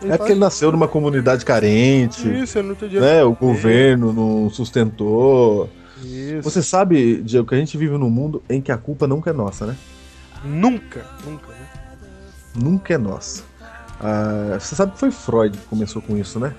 [0.00, 3.14] Ele É porque ele nasceu numa comunidade carente, Isso, ele não tem dinheiro.
[3.14, 3.24] né?
[3.24, 5.68] O governo não sustentou.
[6.02, 6.42] Isso.
[6.42, 9.32] Você sabe, Diego, que a gente vive num mundo em que a culpa nunca é
[9.32, 9.76] nossa, né?
[10.44, 11.68] Nunca, nunca, né?
[12.54, 13.42] Nunca é nossa.
[14.00, 16.54] Ah, você sabe que foi Freud que começou com isso, né?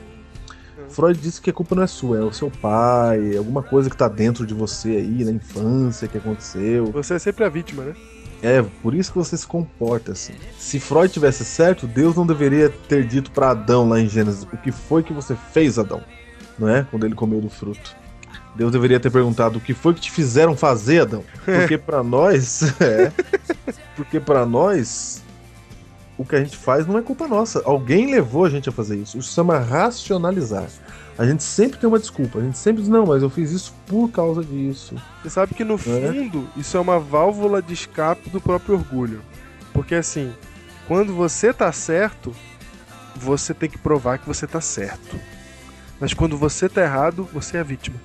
[0.90, 3.90] Freud disse que a culpa não é sua, é o seu pai, é alguma coisa
[3.90, 6.88] que tá dentro de você aí na infância que aconteceu.
[6.88, 7.96] Você é sempre a vítima, né?
[8.42, 10.34] É, por isso que você se comporta assim.
[10.58, 14.58] Se Freud tivesse certo, Deus não deveria ter dito pra Adão lá em Gênesis o
[14.58, 16.02] que foi que você fez, Adão,
[16.58, 16.86] não é?
[16.90, 17.96] Quando ele comeu do fruto.
[18.56, 21.24] Deus deveria ter perguntado o que foi que te fizeram fazer, Adão?
[21.46, 23.12] Porque pra nós, é,
[23.96, 25.22] porque para nós
[26.20, 27.62] o que a gente faz não é culpa nossa.
[27.64, 29.18] Alguém levou a gente a fazer isso.
[29.18, 30.68] Isso chama racionalizar.
[31.18, 32.40] A gente sempre tem uma desculpa.
[32.40, 34.96] A gente sempre diz, não, mas eu fiz isso por causa disso.
[35.24, 39.22] Você sabe que no fundo isso é uma válvula de escape do próprio orgulho.
[39.72, 40.34] Porque assim,
[40.90, 42.36] quando você tá certo,
[43.16, 45.18] você tem que provar que você tá certo.
[46.02, 47.96] Mas quando você tá errado, você é a vítima.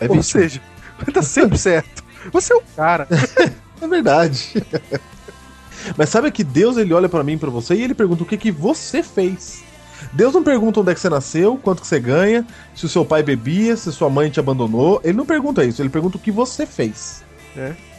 [0.00, 0.22] É Ou vítima.
[0.22, 0.62] seja,
[0.96, 2.04] você tá sempre certo.
[2.32, 3.08] Você é o cara.
[3.78, 4.54] É verdade.
[5.96, 8.26] Mas sabe que Deus ele olha pra mim e pra você e ele pergunta o
[8.26, 9.62] que que você fez.
[10.12, 13.04] Deus não pergunta onde é que você nasceu, quanto que você ganha, se o seu
[13.04, 15.00] pai bebia, se sua mãe te abandonou.
[15.02, 17.24] Ele não pergunta isso, ele pergunta o que você fez.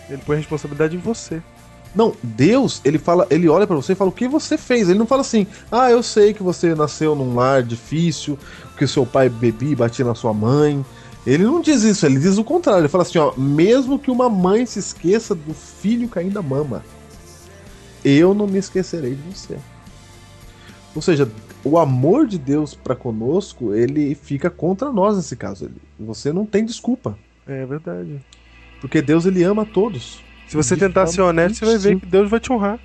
[0.09, 1.41] Ele põe a responsabilidade em você.
[1.95, 4.87] Não, Deus, ele fala, ele olha pra você e fala o que você fez.
[4.89, 8.37] Ele não fala assim: "Ah, eu sei que você nasceu num lar difícil,
[8.77, 10.85] que o seu pai bebia e batia na sua mãe".
[11.25, 12.81] Ele não diz isso, ele diz o contrário.
[12.81, 16.85] Ele fala assim, ó, mesmo que uma mãe se esqueça do filho que ainda mama,
[18.09, 19.57] eu não me esquecerei de você.
[20.95, 21.29] Ou seja,
[21.63, 25.69] o amor de Deus para conosco, ele fica contra nós nesse caso.
[25.99, 27.17] Você não tem desculpa.
[27.45, 28.19] É verdade.
[28.79, 30.21] Porque Deus ele ama todos.
[30.47, 32.79] Se você tentar ser honesto, você vai ver que Deus vai te honrar.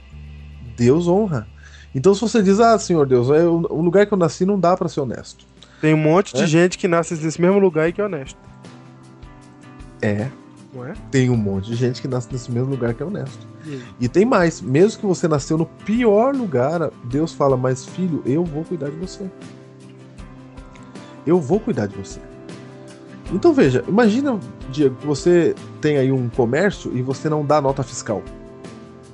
[0.76, 1.46] Deus honra.
[1.94, 4.76] Então se você diz, ah, Senhor Deus, é o lugar que eu nasci não dá
[4.76, 5.46] para ser honesto.
[5.80, 6.38] Tem um monte é?
[6.38, 8.38] de gente que nasce nesse mesmo lugar e que é honesto.
[10.00, 10.28] É.
[10.74, 10.94] É?
[11.10, 13.46] Tem um monte de gente que nasce nesse mesmo lugar que é honesto.
[13.66, 18.22] E, e tem mais, mesmo que você nasceu no pior lugar, Deus fala, mas filho,
[18.24, 19.30] eu vou cuidar de você.
[21.26, 22.20] Eu vou cuidar de você.
[23.32, 27.82] Então veja, imagina, Diego, que você tem aí um comércio e você não dá nota
[27.82, 28.22] fiscal.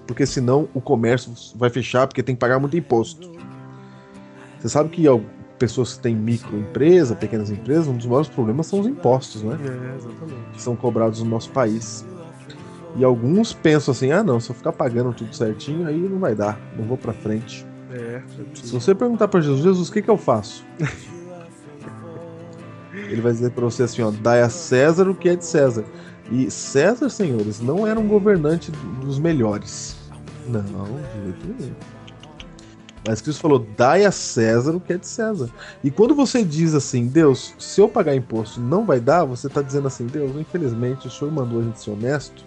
[0.06, 3.30] Porque senão o comércio vai fechar porque tem que pagar muito imposto.
[4.58, 5.06] Você sabe que
[5.58, 9.58] pessoas que têm microempresa, pequenas empresas, um dos maiores problemas são os impostos, né?
[9.60, 10.50] É, exatamente.
[10.52, 12.06] Que são cobrados no nosso país.
[12.96, 16.34] E alguns pensam assim: ah, não, se eu ficar pagando tudo certinho, aí não vai
[16.34, 17.66] dar, não vou para frente.
[17.90, 18.22] É,
[18.54, 20.64] se você perguntar para Jesus, Jesus, o que, que eu faço?
[22.92, 25.84] Ele vai dizer para você assim: ó, dai a César o que é de César.
[26.30, 29.96] E César, senhores, não era um governante dos melhores.
[30.46, 31.97] Não, de jeito nenhum.
[33.06, 35.50] Mas Cristo falou: dai a César o que é de César.
[35.82, 39.62] E quando você diz assim, Deus, se eu pagar imposto não vai dar, você está
[39.62, 42.44] dizendo assim, Deus, infelizmente o Senhor mandou a gente ser honesto,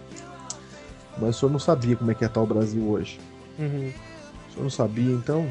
[1.18, 3.20] mas o Senhor não sabia como é que ia estar o Brasil hoje.
[3.58, 3.92] Uhum.
[4.50, 5.48] O Senhor não sabia, então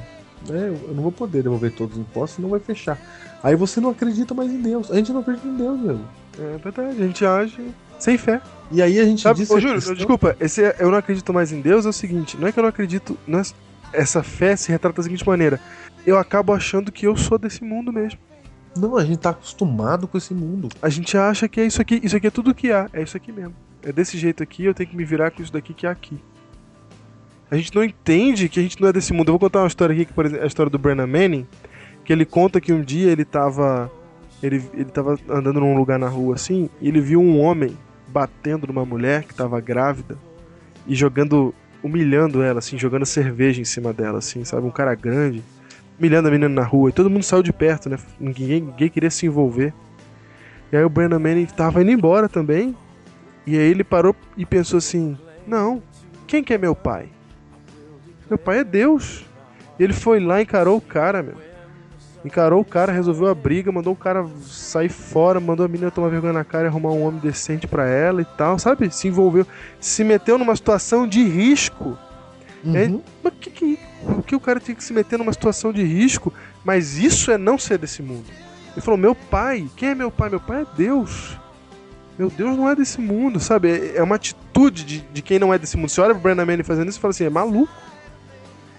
[0.48, 2.98] é, eu não vou poder devolver todos os impostos, não vai fechar.
[3.42, 4.90] Aí você não acredita mais em Deus.
[4.90, 6.08] A gente não acredita em Deus mesmo.
[6.38, 8.40] É verdade, a gente age sem fé.
[8.70, 9.50] E aí a gente Sabe, diz.
[9.50, 9.94] Ô, Júlio, questão...
[9.94, 12.58] desculpa, esse é, eu não acredito mais em Deus é o seguinte: não é que
[12.58, 13.16] eu não acredito.
[13.26, 13.42] Não é,
[13.92, 15.60] essa fé se retrata da seguinte maneira:
[16.06, 18.18] eu acabo achando que eu sou desse mundo mesmo.
[18.76, 20.68] Não, a gente tá acostumado com esse mundo.
[20.80, 23.16] A gente acha que é isso aqui, isso aqui é tudo que há, é isso
[23.16, 23.54] aqui mesmo.
[23.82, 26.22] É desse jeito aqui, eu tenho que me virar com isso daqui que é aqui.
[27.50, 29.28] A gente não entende que a gente não é desse mundo.
[29.28, 31.46] Eu vou contar uma história aqui, que, por exemplo, é a história do Brennan Manning,
[32.04, 33.90] que ele conta que um dia ele tava.
[34.40, 37.76] Ele, ele tava andando num lugar na rua assim, e ele viu um homem
[38.08, 40.16] batendo numa mulher que tava grávida
[40.86, 44.66] e jogando humilhando ela, assim, jogando cerveja em cima dela, assim, sabe?
[44.66, 45.42] Um cara grande,
[45.98, 46.90] humilhando a menina na rua.
[46.90, 47.98] E todo mundo saiu de perto, né?
[48.18, 49.72] Ninguém, ninguém queria se envolver.
[50.72, 52.76] E aí o Brandon Manning tava indo embora também.
[53.46, 55.16] E aí ele parou e pensou assim:
[55.46, 55.82] Não,
[56.26, 57.08] quem que é meu pai?
[58.28, 59.24] Meu pai é Deus.
[59.78, 61.49] E ele foi lá encarou o cara, meu
[62.24, 66.08] encarou o cara, resolveu a briga, mandou o cara sair fora, mandou a menina tomar
[66.08, 68.90] vergonha na cara e arrumar um homem decente para ela e tal, sabe?
[68.90, 69.46] Se envolveu,
[69.78, 71.98] se meteu numa situação de risco.
[72.62, 72.76] Uhum.
[72.76, 72.88] É,
[73.22, 73.78] mas que, que,
[74.26, 76.32] que o cara tinha que se meter numa situação de risco?
[76.64, 78.26] Mas isso é não ser desse mundo.
[78.72, 80.28] Ele falou: Meu pai, quem é meu pai?
[80.28, 81.38] Meu pai é Deus.
[82.18, 83.70] Meu Deus não é desse mundo, sabe?
[83.70, 85.88] É, é uma atitude de, de quem não é desse mundo.
[85.88, 87.72] Você olha pro Brandon Manning fazendo isso e fala assim: é maluco.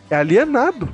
[0.09, 0.87] É alienado.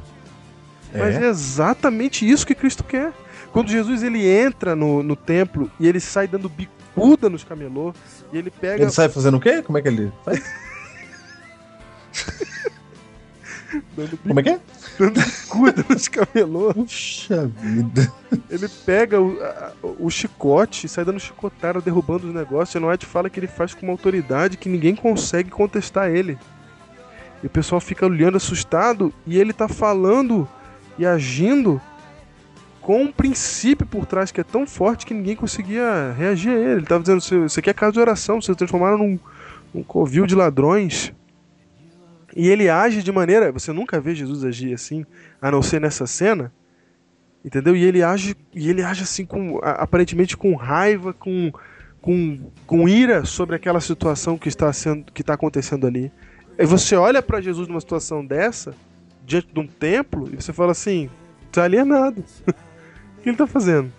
[0.94, 1.00] É.
[1.00, 3.14] Mas é exatamente isso que Cristo quer.
[3.52, 7.94] Quando Jesus ele entra no, no templo e ele sai dando bicuda nos camelô,
[8.32, 8.84] e ele pega.
[8.84, 9.62] Ele sai fazendo o quê?
[9.62, 10.44] Como é que ele faz?
[14.24, 14.60] Como é que é?
[14.98, 16.74] Dando bicuda nos camelô.
[16.74, 18.12] Puxa vida.
[18.50, 22.76] Ele pega o, a, o chicote, sai dando chicotada, derrubando os negócios.
[22.76, 26.38] E Noé fala que ele faz com uma autoridade que ninguém consegue contestar ele.
[27.44, 30.48] E o pessoal fica olhando assustado e ele tá falando
[30.98, 31.82] e agindo
[32.82, 36.72] com um princípio por trás que é tão forte que ninguém conseguia reagir a ele.
[36.72, 39.20] Ele estava dizendo: Isso aqui é casa de oração, vocês transformaram num,
[39.74, 41.14] num covil de ladrões.
[42.34, 43.52] E ele age de maneira.
[43.52, 45.06] Você nunca vê Jesus agir assim,
[45.42, 46.50] a não ser nessa cena.
[47.44, 47.76] Entendeu?
[47.76, 51.52] E ele age, e ele age assim, com, aparentemente com raiva, com,
[52.02, 56.10] com, com ira sobre aquela situação que está, sendo, que está acontecendo ali.
[56.58, 58.74] E você olha para Jesus numa situação dessa
[59.28, 61.10] diante de um templo e você fala assim:
[61.52, 62.24] tá alienado.
[62.48, 63.92] o que ele tá fazendo?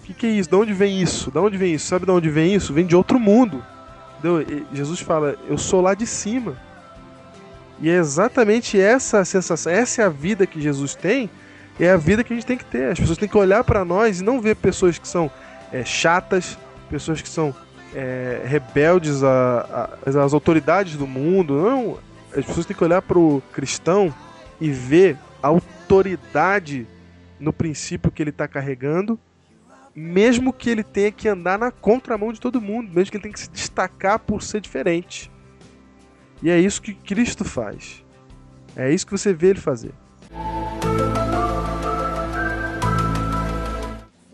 [0.00, 0.48] O que, que é isso?
[0.48, 1.30] De onde vem isso?
[1.30, 1.86] De onde vem isso?
[1.86, 2.72] Sabe de onde vem isso?
[2.72, 3.62] Vem de outro mundo.
[4.18, 4.64] Entendeu?
[4.72, 6.56] Jesus fala: Eu sou lá de cima.
[7.80, 11.28] E é exatamente essa sensação, essa é a vida que Jesus tem,
[11.80, 12.92] é a vida que a gente tem que ter.
[12.92, 15.28] As pessoas têm que olhar para nós e não ver pessoas que são
[15.72, 16.56] é, chatas,
[16.88, 17.52] pessoas que são
[17.92, 21.54] é, rebeldes às autoridades do mundo.
[21.54, 21.98] Não,
[22.36, 24.14] as pessoas têm que olhar para o cristão
[24.62, 26.86] e ver a autoridade
[27.40, 29.18] no princípio que ele está carregando,
[29.92, 33.32] mesmo que ele tenha que andar na contramão de todo mundo, mesmo que ele tenha
[33.34, 35.28] que se destacar por ser diferente.
[36.40, 38.04] E é isso que Cristo faz.
[38.76, 39.92] É isso que você vê ele fazer.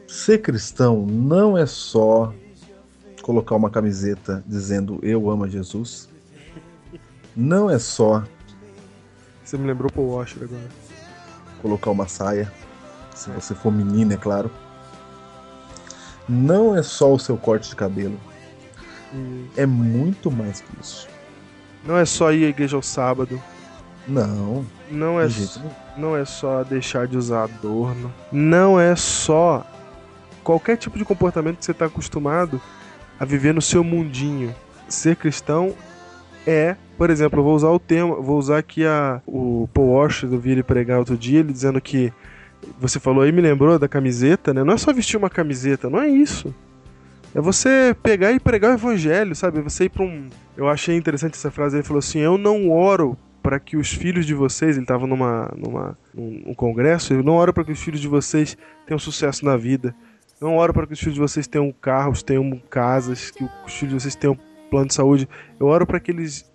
[0.06, 2.34] Ser cristão não é só
[3.22, 6.06] colocar uma camiseta dizendo eu amo Jesus.
[7.34, 8.24] Não é só
[9.48, 10.68] Você me lembrou Paul Washer agora.
[11.62, 12.52] Colocar uma saia.
[13.14, 14.50] Se você for menina, é claro.
[16.28, 18.20] Não é só o seu corte de cabelo.
[19.10, 21.08] E É muito mais que isso.
[21.82, 23.42] não é só ir à igreja ao sábado.
[24.06, 25.62] Não, Não é, jeito
[25.96, 28.12] não é só deixar de usar adorno.
[28.30, 29.66] Não é só
[30.44, 32.60] qualquer tipo de comportamento que você está acostumado
[33.18, 34.54] a viver no seu mundinho.
[34.90, 35.74] Ser cristão
[36.46, 40.38] é, por exemplo, vou usar o tema, vou usar aqui a, o Paul Washer do
[40.38, 42.12] vi ele pregar outro dia, ele dizendo que
[42.78, 44.64] você falou aí, me lembrou da camiseta, né?
[44.64, 46.52] Não é só vestir uma camiseta, não é isso.
[47.32, 49.60] É você pegar e pregar o evangelho, sabe?
[49.60, 50.28] Você ir pra um.
[50.56, 51.76] Eu achei interessante essa frase.
[51.76, 54.76] Ele falou assim: Eu não oro para que os filhos de vocês.
[54.76, 57.12] Ele estava numa, numa, num, num congresso.
[57.12, 59.94] Eu não oro para que os filhos de vocês tenham sucesso na vida.
[60.40, 63.94] Não oro para que os filhos de vocês tenham carros, tenham casas, que os filhos
[63.94, 64.38] de vocês tenham
[64.70, 65.28] plano de saúde.
[65.60, 66.50] Eu oro para que eles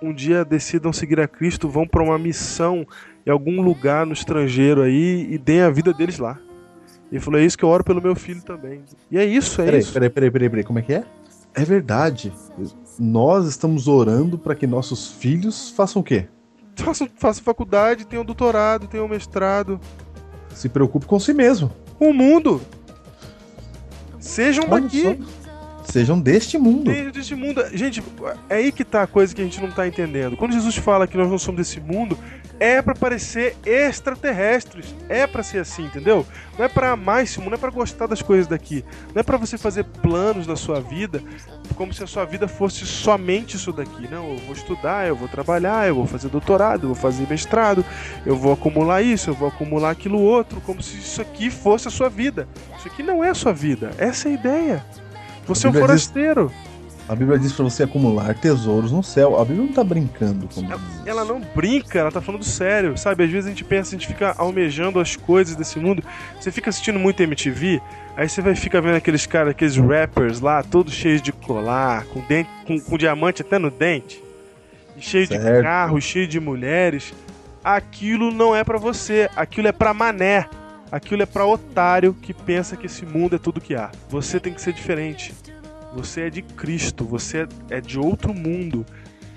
[0.00, 2.86] um dia decidam seguir a Cristo, vão para uma missão
[3.26, 6.38] em algum lugar no estrangeiro aí e deem a vida deles lá.
[7.10, 8.82] Ele falou: É isso que eu oro pelo meu filho também.
[9.10, 9.92] E é isso, é Peraí, isso.
[9.92, 11.04] peraí, peraí, peraí, peraí, como é que é?
[11.54, 12.32] É verdade.
[12.98, 16.26] Nós estamos orando para que nossos filhos façam o quê?
[16.76, 19.78] Façam, façam faculdade, tenham doutorado, tenham mestrado.
[20.54, 21.70] Se preocupe com si mesmo.
[22.00, 22.60] O mundo.
[24.18, 25.02] Sejam Olha daqui.
[25.02, 25.41] só.
[25.84, 26.90] Sejam deste mundo.
[26.90, 27.64] Tem desse mundo.
[27.72, 28.02] Gente,
[28.48, 30.36] é aí que tá a coisa que a gente não tá entendendo.
[30.36, 32.16] Quando Jesus fala que nós não somos desse mundo,
[32.60, 34.94] é pra parecer extraterrestres.
[35.08, 36.24] É pra ser assim, entendeu?
[36.56, 38.84] Não é pra amar esse mundo, não é pra gostar das coisas daqui.
[39.14, 41.22] Não é pra você fazer planos na sua vida
[41.72, 44.08] como se a sua vida fosse somente isso daqui.
[44.08, 47.84] Não, eu vou estudar, eu vou trabalhar, eu vou fazer doutorado, eu vou fazer mestrado,
[48.24, 51.90] eu vou acumular isso, eu vou acumular aquilo outro, como se isso aqui fosse a
[51.90, 52.46] sua vida.
[52.78, 53.90] Isso aqui não é a sua vida.
[53.98, 54.84] Essa é a ideia.
[55.46, 56.52] Você é um Bíblia diz- forasteiro.
[57.08, 59.38] A Bíblia diz para você acumular tesouros no céu.
[59.38, 61.02] A Bíblia não tá brincando com Ela, isso.
[61.04, 63.24] ela não brinca, ela tá falando sério, sabe?
[63.24, 66.02] Às vezes a gente pensa, a gente fica almejando as coisas desse mundo.
[66.40, 67.82] Você fica assistindo muito MTV,
[68.16, 72.20] aí você vai ficar vendo aqueles caras, aqueles rappers lá, todos cheios de colar, com,
[72.20, 74.22] dente, com, com diamante até no dente,
[74.98, 75.62] cheio de Certo.
[75.64, 77.12] carros, cheio de mulheres.
[77.64, 80.46] Aquilo não é pra você, aquilo é pra mané.
[80.92, 83.90] Aquilo é pra otário que pensa que esse mundo é tudo que há.
[84.10, 85.34] Você tem que ser diferente.
[85.94, 88.84] Você é de Cristo, você é de outro mundo.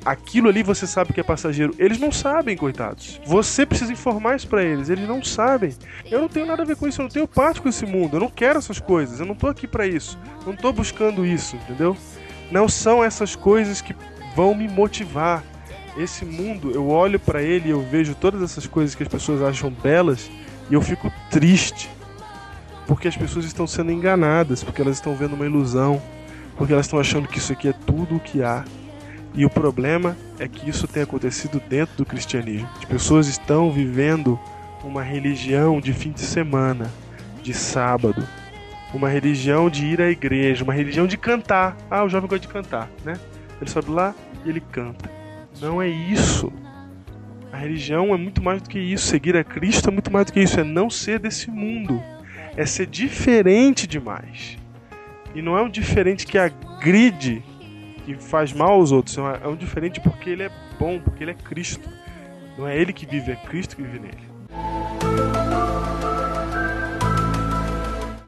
[0.04, 1.74] Aquilo ali você sabe que é passageiro.
[1.80, 3.22] Eles não sabem, coitados.
[3.26, 4.90] Você precisa informar isso pra eles.
[4.90, 5.74] Eles não sabem.
[6.12, 7.00] Eu não tenho nada a ver com isso.
[7.00, 8.18] Eu não tenho parte com esse mundo.
[8.18, 9.22] Eu não quero essas coisas.
[9.22, 10.20] Eu não tô aqui pra isso.
[10.42, 11.96] Eu não tô buscando isso, entendeu?
[12.52, 13.96] Não são essas coisas que
[14.36, 15.42] vão me motivar.
[15.98, 19.42] Esse mundo, eu olho pra ele e eu vejo todas essas coisas que as pessoas
[19.42, 20.30] acham belas
[20.70, 21.90] e eu fico triste.
[22.88, 26.02] Porque as pessoas estão sendo enganadas, porque elas estão vendo uma ilusão,
[26.56, 28.64] porque elas estão achando que isso aqui é tudo o que há.
[29.34, 32.70] E o problema é que isso tem acontecido dentro do cristianismo.
[32.78, 34.40] As pessoas estão vivendo
[34.84, 36.92] uma religião de fim de semana,
[37.42, 38.26] de sábado,
[38.94, 41.76] uma religião de ir à igreja, uma religião de cantar.
[41.90, 43.20] Ah, o jovem gosta de cantar, né?
[43.60, 44.14] Ele sobe lá
[44.46, 45.10] e ele canta.
[45.60, 46.52] Não é isso.
[47.52, 49.08] A religião é muito mais do que isso.
[49.08, 50.60] Seguir a Cristo é muito mais do que isso.
[50.60, 52.02] É não ser desse mundo.
[52.58, 54.58] É ser diferente demais.
[55.34, 57.44] E não é um diferente que agride,
[58.06, 59.18] que faz mal aos outros.
[59.18, 61.90] É um- É diferente porque ele é bom, porque ele é Cristo.
[62.58, 64.26] Não é ele que vive, é Cristo que vive nele.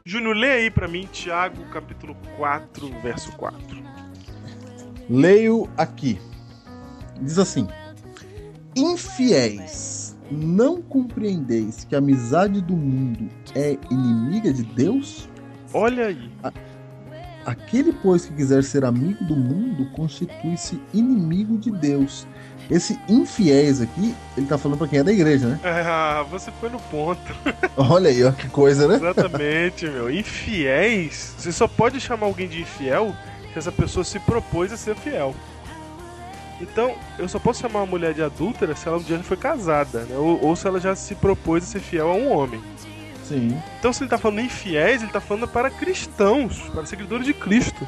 [0.04, 3.58] Júnior, lê aí pra mim Tiago capítulo 4, verso 4.
[5.08, 6.18] Leio aqui.
[7.20, 7.66] Diz assim:
[8.78, 15.28] Infiéis, não compreendeis que a amizade do mundo é inimiga de Deus?
[15.74, 16.30] Olha aí.
[17.44, 22.26] Aquele, pois, que quiser ser amigo do mundo, constitui-se inimigo de Deus.
[22.70, 25.60] Esse infiéis aqui, ele tá falando pra quem é da igreja, né?
[25.64, 27.34] Ah, você foi no ponto.
[27.76, 28.94] Olha aí, ó, que coisa, né?
[28.96, 30.08] Exatamente, meu.
[30.08, 33.12] Infiéis, você só pode chamar alguém de infiel
[33.52, 35.34] se essa pessoa se propôs a ser fiel.
[36.60, 39.36] Então, eu só posso chamar uma mulher de adúltera se ela um dia já foi
[39.36, 40.16] casada, né?
[40.16, 42.60] Ou, ou se ela já se propôs a ser fiel a um homem.
[43.24, 43.56] Sim.
[43.78, 47.86] Então, se ele tá falando infiéis, ele tá falando para cristãos, para seguidores de Cristo.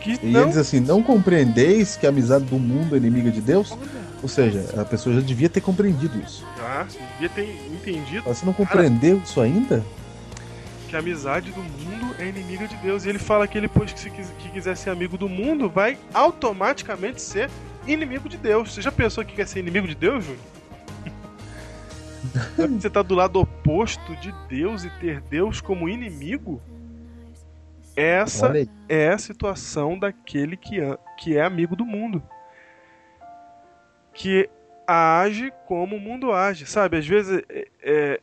[0.00, 0.40] Que E não.
[0.40, 3.76] ele diz assim: Não compreendeis que a amizade do mundo é inimiga de Deus?
[4.20, 6.44] Ou seja, a pessoa já devia ter compreendido isso.
[6.60, 9.84] Ah, você devia ter entendido Mas você não compreendeu isso ainda?
[10.92, 13.06] Que a amizade do mundo é inimiga de Deus.
[13.06, 15.98] E ele fala que ele, pois que, se que quiser ser amigo do mundo, vai
[16.12, 17.48] automaticamente ser
[17.86, 18.74] inimigo de Deus.
[18.74, 20.42] Você já pensou que quer ser inimigo de Deus, Júnior?
[22.78, 26.60] Você tá do lado oposto de Deus e ter Deus como inimigo?
[27.96, 28.52] Essa
[28.86, 30.76] é a situação daquele que,
[31.16, 32.22] que é amigo do mundo.
[34.12, 34.46] Que
[34.86, 36.98] age como o mundo age, sabe?
[36.98, 38.20] Às vezes é, é,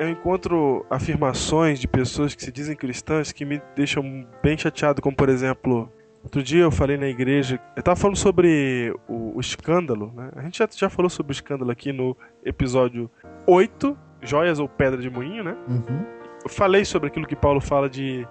[0.00, 5.14] eu encontro afirmações de pessoas que se dizem cristãs que me deixam bem chateado, como
[5.14, 5.92] por exemplo,
[6.24, 10.30] outro dia eu falei na igreja, eu tava falando sobre o, o escândalo, né?
[10.34, 13.10] A gente já, já falou sobre o escândalo aqui no episódio
[13.46, 15.54] 8, Joias ou Pedra de Moinho, né?
[15.68, 16.06] Uhum.
[16.44, 18.26] Eu falei sobre aquilo que Paulo fala de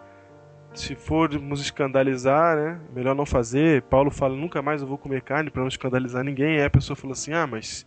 [0.73, 2.79] se formos escandalizar, né?
[2.95, 3.83] Melhor não fazer.
[3.83, 6.57] Paulo fala, nunca mais eu vou comer carne para não escandalizar ninguém.
[6.57, 7.85] Aí a pessoa falou assim: ah, mas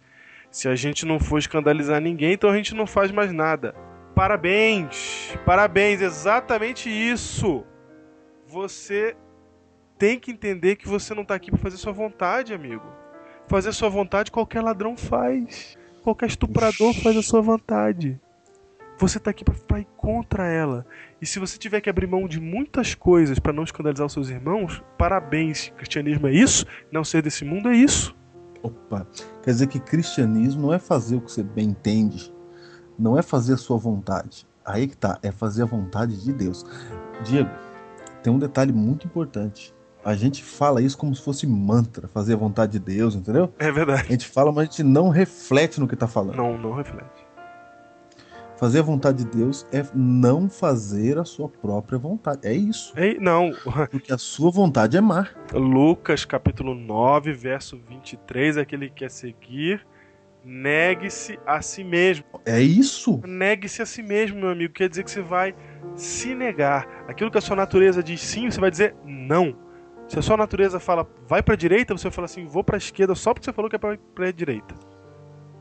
[0.53, 3.75] se a gente não for escandalizar ninguém, então a gente não faz mais nada.
[4.15, 5.35] Parabéns!
[5.47, 7.65] Parabéns, exatamente isso!
[8.47, 9.17] Você
[9.99, 12.85] tem que entender que você não está aqui para fazer sua vontade, amigo.
[13.49, 15.79] Fazer sua vontade qualquer ladrão faz.
[16.03, 18.21] Qualquer estuprador faz a sua vontade.
[18.99, 20.85] Você está aqui para ir contra ela.
[21.21, 24.29] E se você tiver que abrir mão de muitas coisas para não escandalizar os seus
[24.29, 25.73] irmãos, parabéns.
[25.79, 26.67] Cristianismo é isso?
[26.91, 28.15] Não ser desse mundo é isso.
[28.63, 29.07] Opa,
[29.43, 32.33] quer dizer que cristianismo não é fazer o que você bem entende,
[32.99, 34.47] não é fazer a sua vontade.
[34.65, 36.65] Aí que tá, é fazer a vontade de Deus.
[37.25, 37.51] Diego,
[38.23, 39.75] tem um detalhe muito importante.
[40.05, 43.53] A gente fala isso como se fosse mantra, fazer a vontade de Deus, entendeu?
[43.59, 44.03] É verdade.
[44.09, 46.37] A gente fala, mas a gente não reflete no que tá falando.
[46.37, 47.22] Não, não reflete.
[48.63, 52.47] Fazer a vontade de Deus é não fazer a sua própria vontade.
[52.47, 52.93] É isso.
[52.97, 53.51] Ei, não.
[53.91, 55.27] Porque a sua vontade é má.
[55.53, 59.85] Lucas capítulo 9, verso 23, aquele que quer seguir,
[60.45, 62.25] negue-se a si mesmo.
[62.47, 63.21] É isso.
[63.27, 64.73] Negue-se a si mesmo, meu amigo.
[64.73, 65.57] Quer dizer que você vai
[65.97, 66.87] se negar.
[67.09, 69.57] Aquilo que a sua natureza diz sim, você vai dizer não.
[70.07, 72.77] Se a sua natureza fala vai para a direita, você vai falar assim, vou para
[72.77, 73.99] a esquerda só porque você falou que é para
[74.29, 74.73] a direita.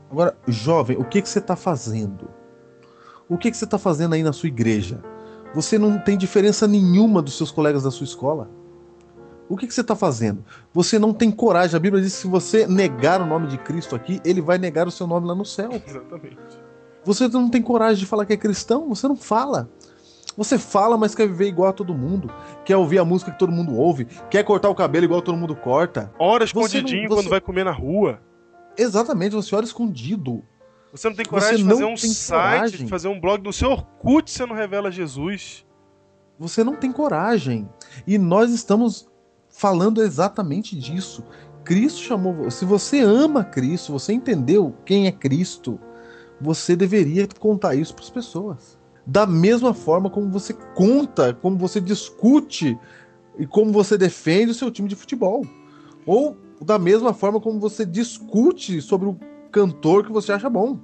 [0.08, 2.41] Agora, jovem, o que, que você está fazendo?
[3.32, 5.02] O que, que você está fazendo aí na sua igreja?
[5.54, 8.50] Você não tem diferença nenhuma dos seus colegas da sua escola.
[9.48, 10.44] O que, que você está fazendo?
[10.70, 11.74] Você não tem coragem.
[11.74, 14.86] A Bíblia diz que se você negar o nome de Cristo aqui, ele vai negar
[14.86, 15.70] o seu nome lá no céu.
[15.88, 16.36] Exatamente.
[17.06, 18.86] Você não tem coragem de falar que é cristão?
[18.90, 19.66] Você não fala.
[20.36, 22.30] Você fala, mas quer viver igual a todo mundo.
[22.66, 24.04] Quer ouvir a música que todo mundo ouve.
[24.28, 26.12] Quer cortar o cabelo igual todo mundo corta.
[26.18, 27.14] Ora escondidinho você...
[27.14, 28.20] quando vai comer na rua.
[28.76, 30.44] Exatamente, você ora escondido.
[30.92, 32.84] Você não tem coragem você de fazer um site, coragem.
[32.84, 35.64] de fazer um blog no seu Orkut, você não revela Jesus.
[36.38, 37.66] Você não tem coragem.
[38.06, 39.08] E nós estamos
[39.48, 41.24] falando exatamente disso.
[41.64, 42.50] Cristo chamou.
[42.50, 45.80] Se você ama Cristo, você entendeu quem é Cristo,
[46.38, 48.78] você deveria contar isso para as pessoas.
[49.06, 52.78] Da mesma forma como você conta, como você discute
[53.38, 55.46] e como você defende o seu time de futebol.
[56.04, 59.18] Ou da mesma forma como você discute sobre o
[59.52, 60.78] cantor que você acha bom.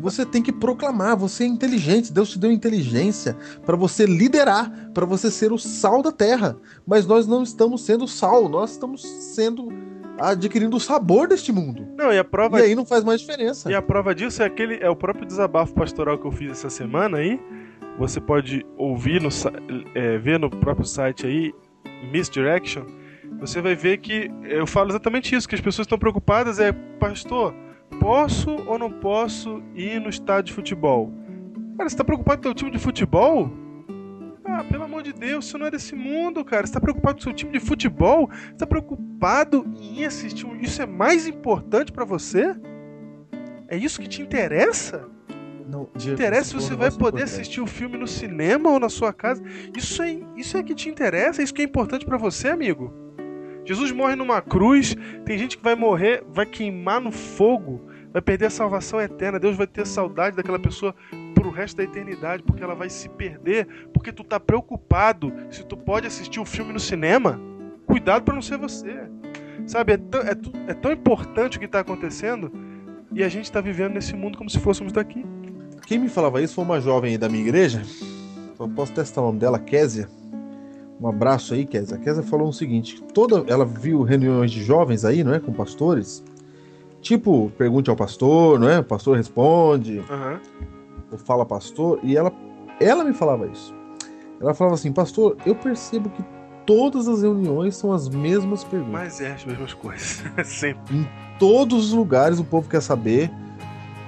[0.00, 5.06] Você tem que proclamar, você é inteligente, Deus te deu inteligência para você liderar, para
[5.06, 6.56] você ser o sal da terra.
[6.86, 9.02] Mas nós não estamos sendo sal, nós estamos
[9.34, 9.68] sendo
[10.18, 11.86] adquirindo o sabor deste mundo.
[11.96, 13.70] Não, e a prova E aí não faz mais diferença.
[13.70, 16.70] E a prova disso é aquele é o próprio desabafo pastoral que eu fiz essa
[16.70, 17.40] semana aí.
[17.98, 19.28] Você pode ouvir no
[19.94, 21.54] é, ver no próprio site aí
[22.10, 22.84] Misdirection
[23.38, 27.54] você vai ver que eu falo exatamente isso, que as pessoas estão preocupadas é, pastor,
[28.00, 31.12] posso ou não posso ir no estádio de futebol?
[31.76, 33.50] Cara, você está preocupado com o time de futebol?
[34.44, 36.66] Ah, pelo amor de Deus, você não é desse mundo, cara.
[36.66, 38.30] Você tá preocupado com o seu time de futebol?
[38.30, 40.46] Você tá preocupado em ir assistir?
[40.60, 42.54] Isso é mais importante para você?
[43.68, 45.08] É isso que te interessa?
[45.66, 47.22] Não, te interessa se você vai poder importante.
[47.24, 49.42] assistir o filme no cinema ou na sua casa?
[49.76, 51.40] Isso é, isso é que te interessa?
[51.40, 53.03] É isso que é importante para você, amigo?
[53.64, 54.94] Jesus morre numa cruz,
[55.24, 57.80] tem gente que vai morrer, vai queimar no fogo,
[58.12, 59.38] vai perder a salvação eterna.
[59.38, 60.94] Deus vai ter saudade daquela pessoa
[61.34, 65.76] pro resto da eternidade, porque ela vai se perder, porque tu tá preocupado se tu
[65.76, 67.40] pode assistir o filme no cinema.
[67.86, 69.08] Cuidado para não ser você.
[69.66, 70.36] Sabe, é tão, é,
[70.68, 72.52] é tão importante o que está acontecendo
[73.12, 75.24] e a gente está vivendo nesse mundo como se fôssemos daqui.
[75.86, 77.82] Quem me falava isso foi uma jovem da minha igreja.
[78.58, 80.08] Eu posso testar o nome dela, Késia.
[81.00, 81.96] Um abraço aí, Kézia.
[81.96, 85.40] A Kézia falou o seguinte: toda, ela viu reuniões de jovens aí, não é?
[85.40, 86.24] Com pastores.
[87.00, 88.78] Tipo, pergunte ao pastor, não é?
[88.78, 89.98] O pastor responde.
[89.98, 90.38] Uhum.
[91.12, 92.00] Ou fala pastor.
[92.02, 92.32] E ela,
[92.80, 93.74] ela me falava isso.
[94.40, 96.24] Ela falava assim, pastor, eu percebo que
[96.66, 98.92] todas as reuniões são as mesmas perguntas.
[98.92, 100.22] Mas é as mesmas coisas.
[100.44, 100.96] Sempre.
[100.96, 101.06] Em
[101.38, 103.30] todos os lugares o povo quer saber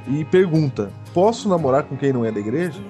[0.09, 2.81] e pergunta: posso namorar com quem não é da igreja?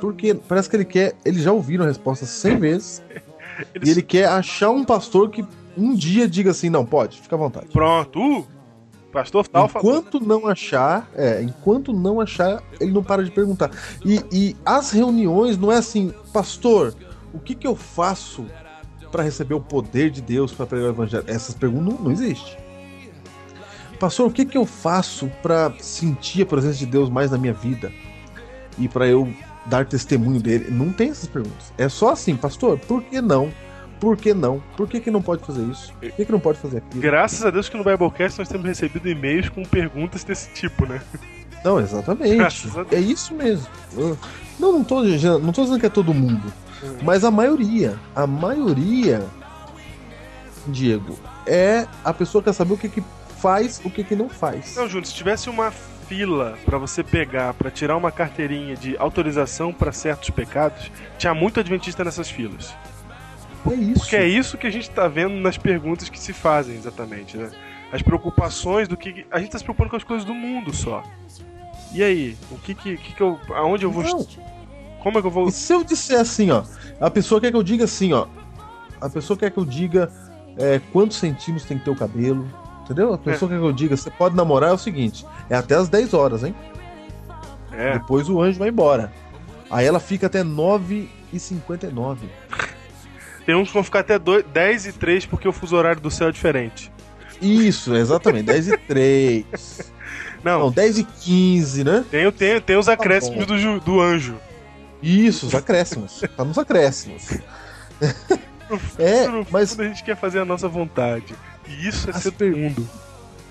[0.00, 1.14] Porque parece que ele quer.
[1.24, 3.02] Eles já ouviram a resposta 100 vezes.
[3.10, 3.22] Eles...
[3.84, 5.44] E ele quer achar um pastor que
[5.76, 7.66] um dia diga assim: não, pode, fica à vontade.
[7.68, 8.18] Pronto.
[8.18, 8.46] Uh,
[9.12, 13.70] pastor tal Enquanto não achar, é, enquanto não achar, ele não para de perguntar.
[14.04, 16.94] E, e as reuniões não é assim, pastor,
[17.32, 18.46] o que, que eu faço
[19.10, 21.24] para receber o poder de Deus para pregar o evangelho?
[21.26, 22.56] Essas perguntas não, não existem.
[23.98, 27.52] pastor, o que que eu faço para sentir a presença de Deus mais na minha
[27.52, 27.92] vida
[28.78, 29.28] e para eu
[29.70, 30.66] dar testemunho dele?
[30.70, 31.72] Não tem essas perguntas.
[31.78, 33.50] É só assim, pastor, por que não?
[34.00, 34.62] Por que não?
[34.76, 35.92] Por que, que não pode fazer isso?
[35.92, 37.02] Por que, que não pode fazer aquilo?
[37.02, 41.00] Graças a Deus que no Biblecast nós temos recebido e-mails com perguntas desse tipo, né?
[41.62, 42.66] Não, exatamente.
[42.90, 43.66] É isso mesmo.
[44.58, 46.50] Não, não tô, não tô dizendo que é todo mundo.
[46.82, 46.96] Hum.
[47.02, 49.22] Mas a maioria, a maioria,
[50.66, 53.04] Diego, é a pessoa que quer saber o que, que
[53.38, 54.76] faz, o que, que não faz.
[54.76, 55.70] Não, Júlio, se tivesse uma
[56.10, 61.60] fila para você pegar para tirar uma carteirinha de autorização para certos pecados, tinha muito
[61.60, 62.74] adventista nessas filas.
[63.70, 64.00] É isso.
[64.00, 67.48] Porque é isso que a gente está vendo nas perguntas que se fazem, exatamente, né?
[67.92, 69.24] As preocupações do que.
[69.30, 71.04] A gente está se preocupando com as coisas do mundo só.
[71.92, 72.36] E aí?
[72.50, 73.38] O que que, que, que eu.
[73.50, 74.02] Aonde eu vou.
[74.02, 74.26] Não.
[75.00, 75.48] Como é que eu vou.
[75.48, 76.64] E se eu disser assim, ó?
[77.00, 78.26] A pessoa quer que eu diga assim, ó.
[79.00, 80.10] A pessoa quer que eu diga
[80.58, 82.48] é, quantos centímetros tem que ter o cabelo.
[82.90, 83.14] Entendeu?
[83.14, 83.56] A pessoa é.
[83.56, 86.52] que eu diga, você pode namorar é o seguinte: é até as 10 horas, hein?
[87.70, 87.92] É.
[87.92, 89.12] Depois o anjo vai embora.
[89.70, 92.18] Aí ela fica até 9h59.
[93.46, 96.30] Tem uns que vão ficar até 10 e 3 porque o fuso horário do céu
[96.30, 96.90] é diferente.
[97.40, 99.92] Isso, exatamente, 10 e 3.
[100.42, 102.04] Não, Não 10 e 15, né?
[102.10, 104.36] Tem, tem, tem os tá acréscimos tá do, do anjo.
[105.00, 106.24] Isso, os acréscimos.
[106.36, 107.38] tá nos acréscimos.
[108.98, 111.34] é, mas a gente quer fazer a nossa vontade.
[111.70, 112.56] E isso é ser per...
[112.56, 112.88] mundo.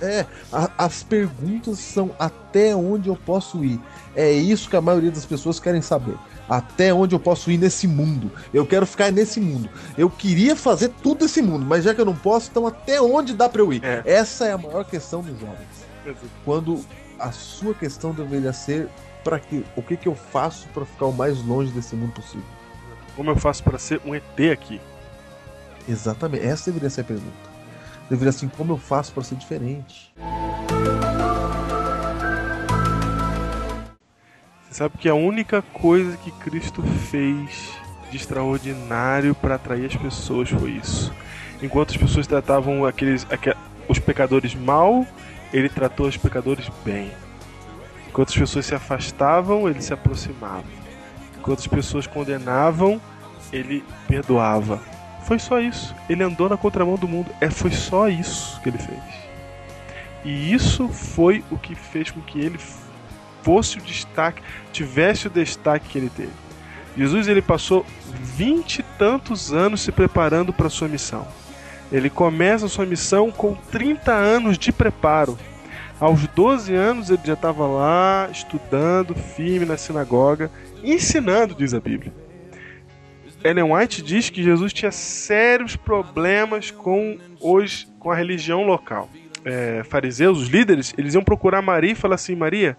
[0.01, 3.80] É, a, as perguntas são até onde eu posso ir.
[4.15, 6.15] É isso que a maioria das pessoas querem saber
[6.49, 8.32] até onde eu posso ir nesse mundo.
[8.51, 9.70] Eu quero ficar nesse mundo.
[9.97, 13.34] Eu queria fazer tudo esse mundo, mas já que eu não posso, então até onde
[13.34, 13.84] dá para eu ir?
[13.84, 14.01] É.
[14.05, 15.67] Essa é a maior questão dos jovens.
[16.43, 16.84] Quando
[17.20, 18.89] a sua questão deveria ser
[19.24, 22.45] para que o que, que eu faço para ficar o mais longe desse mundo possível?
[23.15, 24.82] Como eu faço para ser um ET aqui?
[25.88, 27.49] Exatamente, essa deveria ser a pergunta.
[28.10, 30.12] Deveria assim, como eu faço para ser diferente?
[34.72, 37.74] Sabe que a única coisa que Cristo fez
[38.10, 41.14] de extraordinário para atrair as pessoas foi isso.
[41.62, 43.28] Enquanto as pessoas tratavam aqueles,
[43.88, 45.05] os pecadores mal,
[45.53, 47.12] ele tratou os pecadores bem.
[48.07, 50.64] Enquanto as pessoas se afastavam, ele se aproximava.
[51.38, 52.99] Enquanto as pessoas condenavam,
[53.51, 54.82] ele perdoava.
[55.30, 55.95] Foi só isso.
[56.09, 57.30] Ele andou na contramão do mundo.
[57.39, 58.99] É, foi só isso que ele fez.
[60.25, 62.59] E isso foi o que fez com que ele
[63.43, 64.41] fosse o destaque,
[64.73, 66.32] tivesse o destaque que ele teve.
[66.97, 67.86] Jesus ele passou
[68.36, 71.27] vinte e tantos anos se preparando para sua missão.
[71.91, 75.38] Ele começa a sua missão com 30 anos de preparo.
[75.99, 80.49] Aos 12 anos ele já estava lá estudando firme na sinagoga,
[80.84, 82.11] ensinando, diz a Bíblia.
[83.44, 89.10] Ellen White diz que Jesus tinha sérios problemas com os com a religião local.
[89.46, 92.78] É, fariseus, os líderes, eles iam procurar Maria e falar assim: Maria,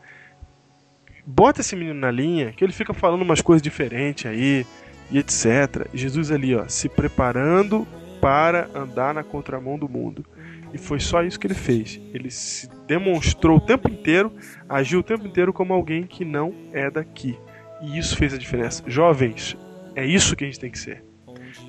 [1.27, 4.67] bota esse menino na linha, que ele fica falando umas coisas diferentes aí,
[5.11, 5.87] e etc.
[5.95, 7.87] Jesus ali, ó, se preparando
[8.21, 10.25] para andar na contramão do mundo.
[10.73, 12.01] E foi só isso que ele fez.
[12.13, 14.33] Ele se demonstrou o tempo inteiro,
[14.69, 17.37] agiu o tempo inteiro como alguém que não é daqui.
[17.83, 18.85] E isso fez a diferença.
[18.87, 19.57] Jovens,
[20.01, 21.05] é isso que a gente tem que ser.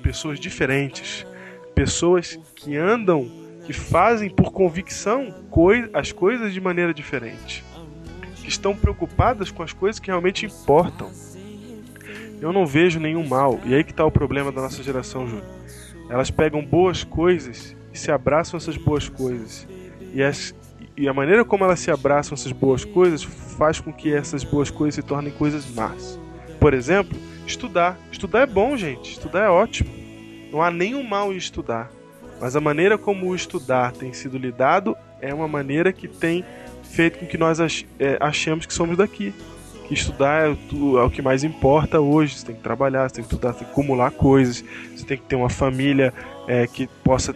[0.02, 1.26] Pessoas diferentes,
[1.74, 3.30] pessoas que andam,
[3.64, 5.34] que fazem por convicção
[5.92, 7.64] as coisas de maneira diferente
[8.42, 11.10] que estão preocupadas com as coisas que realmente importam.
[12.40, 15.46] Eu não vejo nenhum mal, e aí que está o problema da nossa geração, Júnior.
[16.10, 19.66] Elas pegam boas coisas e se abraçam essas boas coisas.
[20.12, 20.52] E, as,
[20.96, 24.70] e a maneira como elas se abraçam essas boas coisas faz com que essas boas
[24.70, 26.18] coisas se tornem coisas más.
[26.58, 27.16] Por exemplo,
[27.46, 27.98] estudar.
[28.10, 29.12] Estudar é bom, gente.
[29.12, 29.90] Estudar é ótimo.
[30.50, 31.90] Não há nenhum mal em estudar.
[32.40, 36.44] Mas a maneira como o estudar tem sido lidado é uma maneira que tem
[36.82, 37.58] feito com que nós
[37.98, 39.32] é, achemos que somos daqui.
[39.86, 42.36] Que estudar é o, é o, que mais importa hoje.
[42.36, 44.64] Você tem que trabalhar, você tem que estudar, tem que acumular coisas,
[44.94, 46.12] você tem que ter uma família
[46.46, 47.34] é, que possa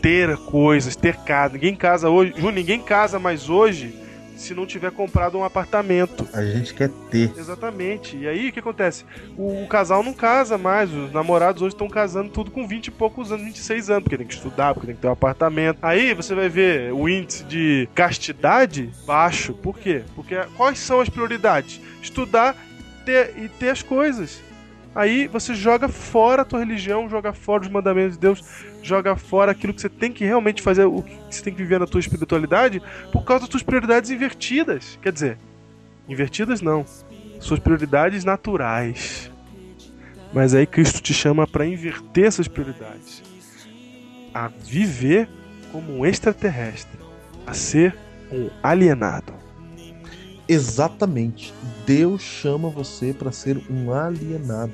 [0.00, 1.54] ter coisas, ter casa.
[1.54, 2.34] Ninguém casa hoje.
[2.36, 4.07] Ju, ninguém casa mais hoje
[4.38, 6.26] se não tiver comprado um apartamento.
[6.32, 7.32] A gente quer ter.
[7.36, 8.16] Exatamente.
[8.16, 9.04] E aí o que acontece?
[9.36, 12.90] O, o casal não casa mais, os namorados hoje estão casando tudo com 20 e
[12.90, 15.78] poucos anos, 26 anos, porque tem que estudar, porque tem que ter um apartamento.
[15.82, 19.54] Aí você vai ver o índice de castidade baixo.
[19.54, 20.02] Por quê?
[20.14, 21.80] Porque quais são as prioridades?
[22.00, 22.56] Estudar
[23.04, 24.40] ter, e ter as coisas.
[24.94, 28.42] Aí você joga fora a tua religião, joga fora os mandamentos de Deus,
[28.82, 31.78] joga fora aquilo que você tem que realmente fazer, o que você tem que viver
[31.78, 32.82] na tua espiritualidade,
[33.12, 34.98] por causa das tuas prioridades invertidas.
[35.02, 35.38] Quer dizer,
[36.08, 36.84] invertidas não,
[37.38, 39.30] suas prioridades naturais.
[40.32, 43.22] Mas aí Cristo te chama para inverter essas prioridades,
[44.34, 45.28] a viver
[45.70, 46.98] como um extraterrestre,
[47.46, 47.96] a ser
[48.30, 49.37] um alienado.
[50.48, 51.52] Exatamente.
[51.86, 54.72] Deus chama você para ser um alienado.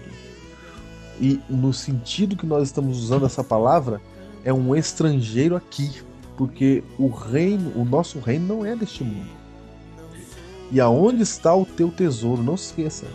[1.21, 4.01] E no sentido que nós estamos usando essa palavra,
[4.45, 5.91] é um estrangeiro aqui,
[6.37, 9.31] porque o reino, o nosso reino não é deste mundo.
[10.71, 12.43] E aonde está o teu tesouro?
[12.43, 13.07] Não se esqueça.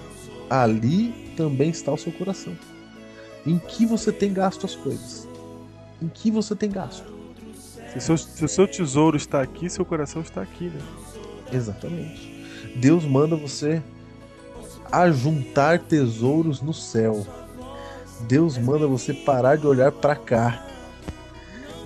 [0.50, 2.54] Ali também está o seu coração.
[3.46, 5.28] Em que você tem gasto as coisas?
[6.02, 7.12] Em que você tem gasto?
[7.94, 10.80] Se, seu, se o seu tesouro está aqui, seu coração está aqui, né?
[11.52, 12.29] Exatamente.
[12.76, 13.82] Deus manda você
[14.92, 17.26] ajuntar tesouros no céu.
[18.22, 20.66] Deus manda você parar de olhar para cá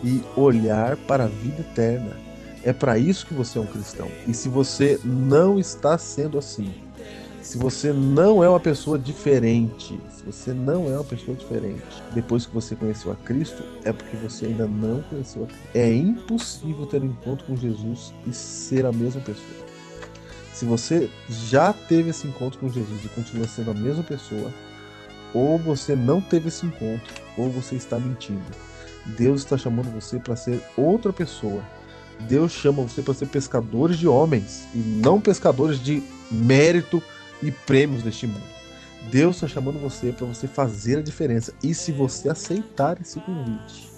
[0.04, 2.18] e olhar para a vida eterna.
[2.64, 4.10] É para isso que você é um cristão.
[4.28, 6.74] E se você não está sendo assim,
[7.42, 12.46] se você não é uma pessoa diferente, se você não é uma pessoa diferente, depois
[12.46, 15.68] que você conheceu a Cristo, é porque você ainda não conheceu a Cristo.
[15.74, 19.73] É impossível ter um encontro com Jesus e ser a mesma pessoa.
[20.64, 24.50] Se você já teve esse encontro com Jesus e continua sendo a mesma pessoa,
[25.34, 28.46] ou você não teve esse encontro, ou você está mentindo.
[29.06, 31.62] Deus está chamando você para ser outra pessoa.
[32.30, 36.02] Deus chama você para ser pescadores de homens e não pescadores de
[36.32, 37.04] mérito
[37.42, 38.48] e prêmios deste mundo.
[39.12, 41.54] Deus está chamando você para você fazer a diferença.
[41.62, 43.90] E se você aceitar esse convite,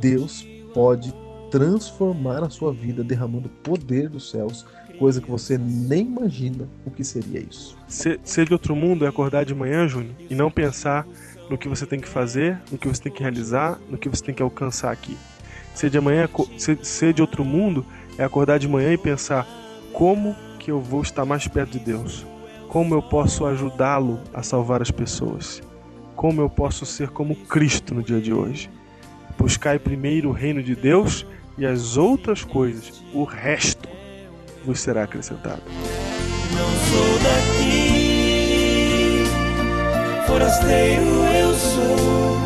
[0.00, 1.12] Deus pode
[1.52, 4.64] transformar a sua vida derramando poder dos céus,
[5.02, 7.76] coisa que você nem imagina o que seria isso.
[7.88, 11.04] Ser, ser de outro mundo é acordar de manhã, Júnior, e não pensar
[11.50, 14.22] no que você tem que fazer, no que você tem que realizar, no que você
[14.22, 15.16] tem que alcançar aqui.
[15.74, 17.84] Ser de amanhã, ser, ser de outro mundo
[18.16, 19.44] é acordar de manhã e pensar
[19.92, 22.24] como que eu vou estar mais perto de Deus?
[22.68, 25.60] Como eu posso ajudá-lo a salvar as pessoas?
[26.14, 28.70] Como eu posso ser como Cristo no dia de hoje?
[29.36, 31.26] Buscai primeiro o reino de Deus
[31.58, 33.88] e as outras coisas, o resto,
[34.64, 35.62] vos será acrescentado.
[36.52, 39.24] Não sou daqui,
[40.26, 42.36] forasteiro eu sou,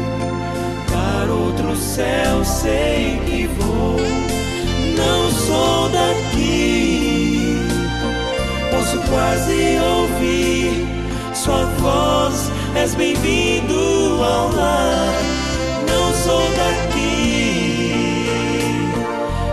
[0.90, 3.96] para outro céu sei que vou.
[4.96, 7.60] Não sou daqui,
[8.70, 10.86] posso quase ouvir
[11.34, 12.50] sua voz.
[12.76, 15.12] És bem-vindo ao lar.
[15.88, 18.28] Não sou daqui,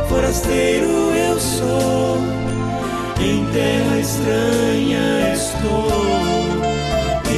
[0.09, 2.18] forasteiro eu sou.
[3.26, 5.88] Em terra estranha estou,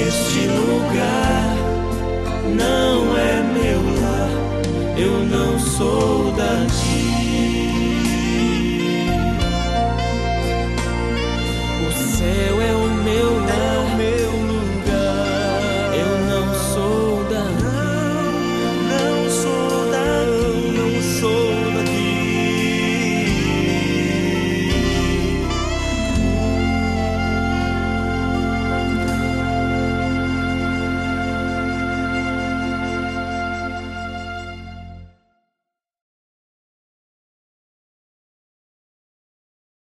[0.08, 1.56] este lugar
[2.58, 4.32] não é meu lar,
[4.98, 7.06] eu não sou daqui.
[11.88, 13.45] O céu é o meu lar.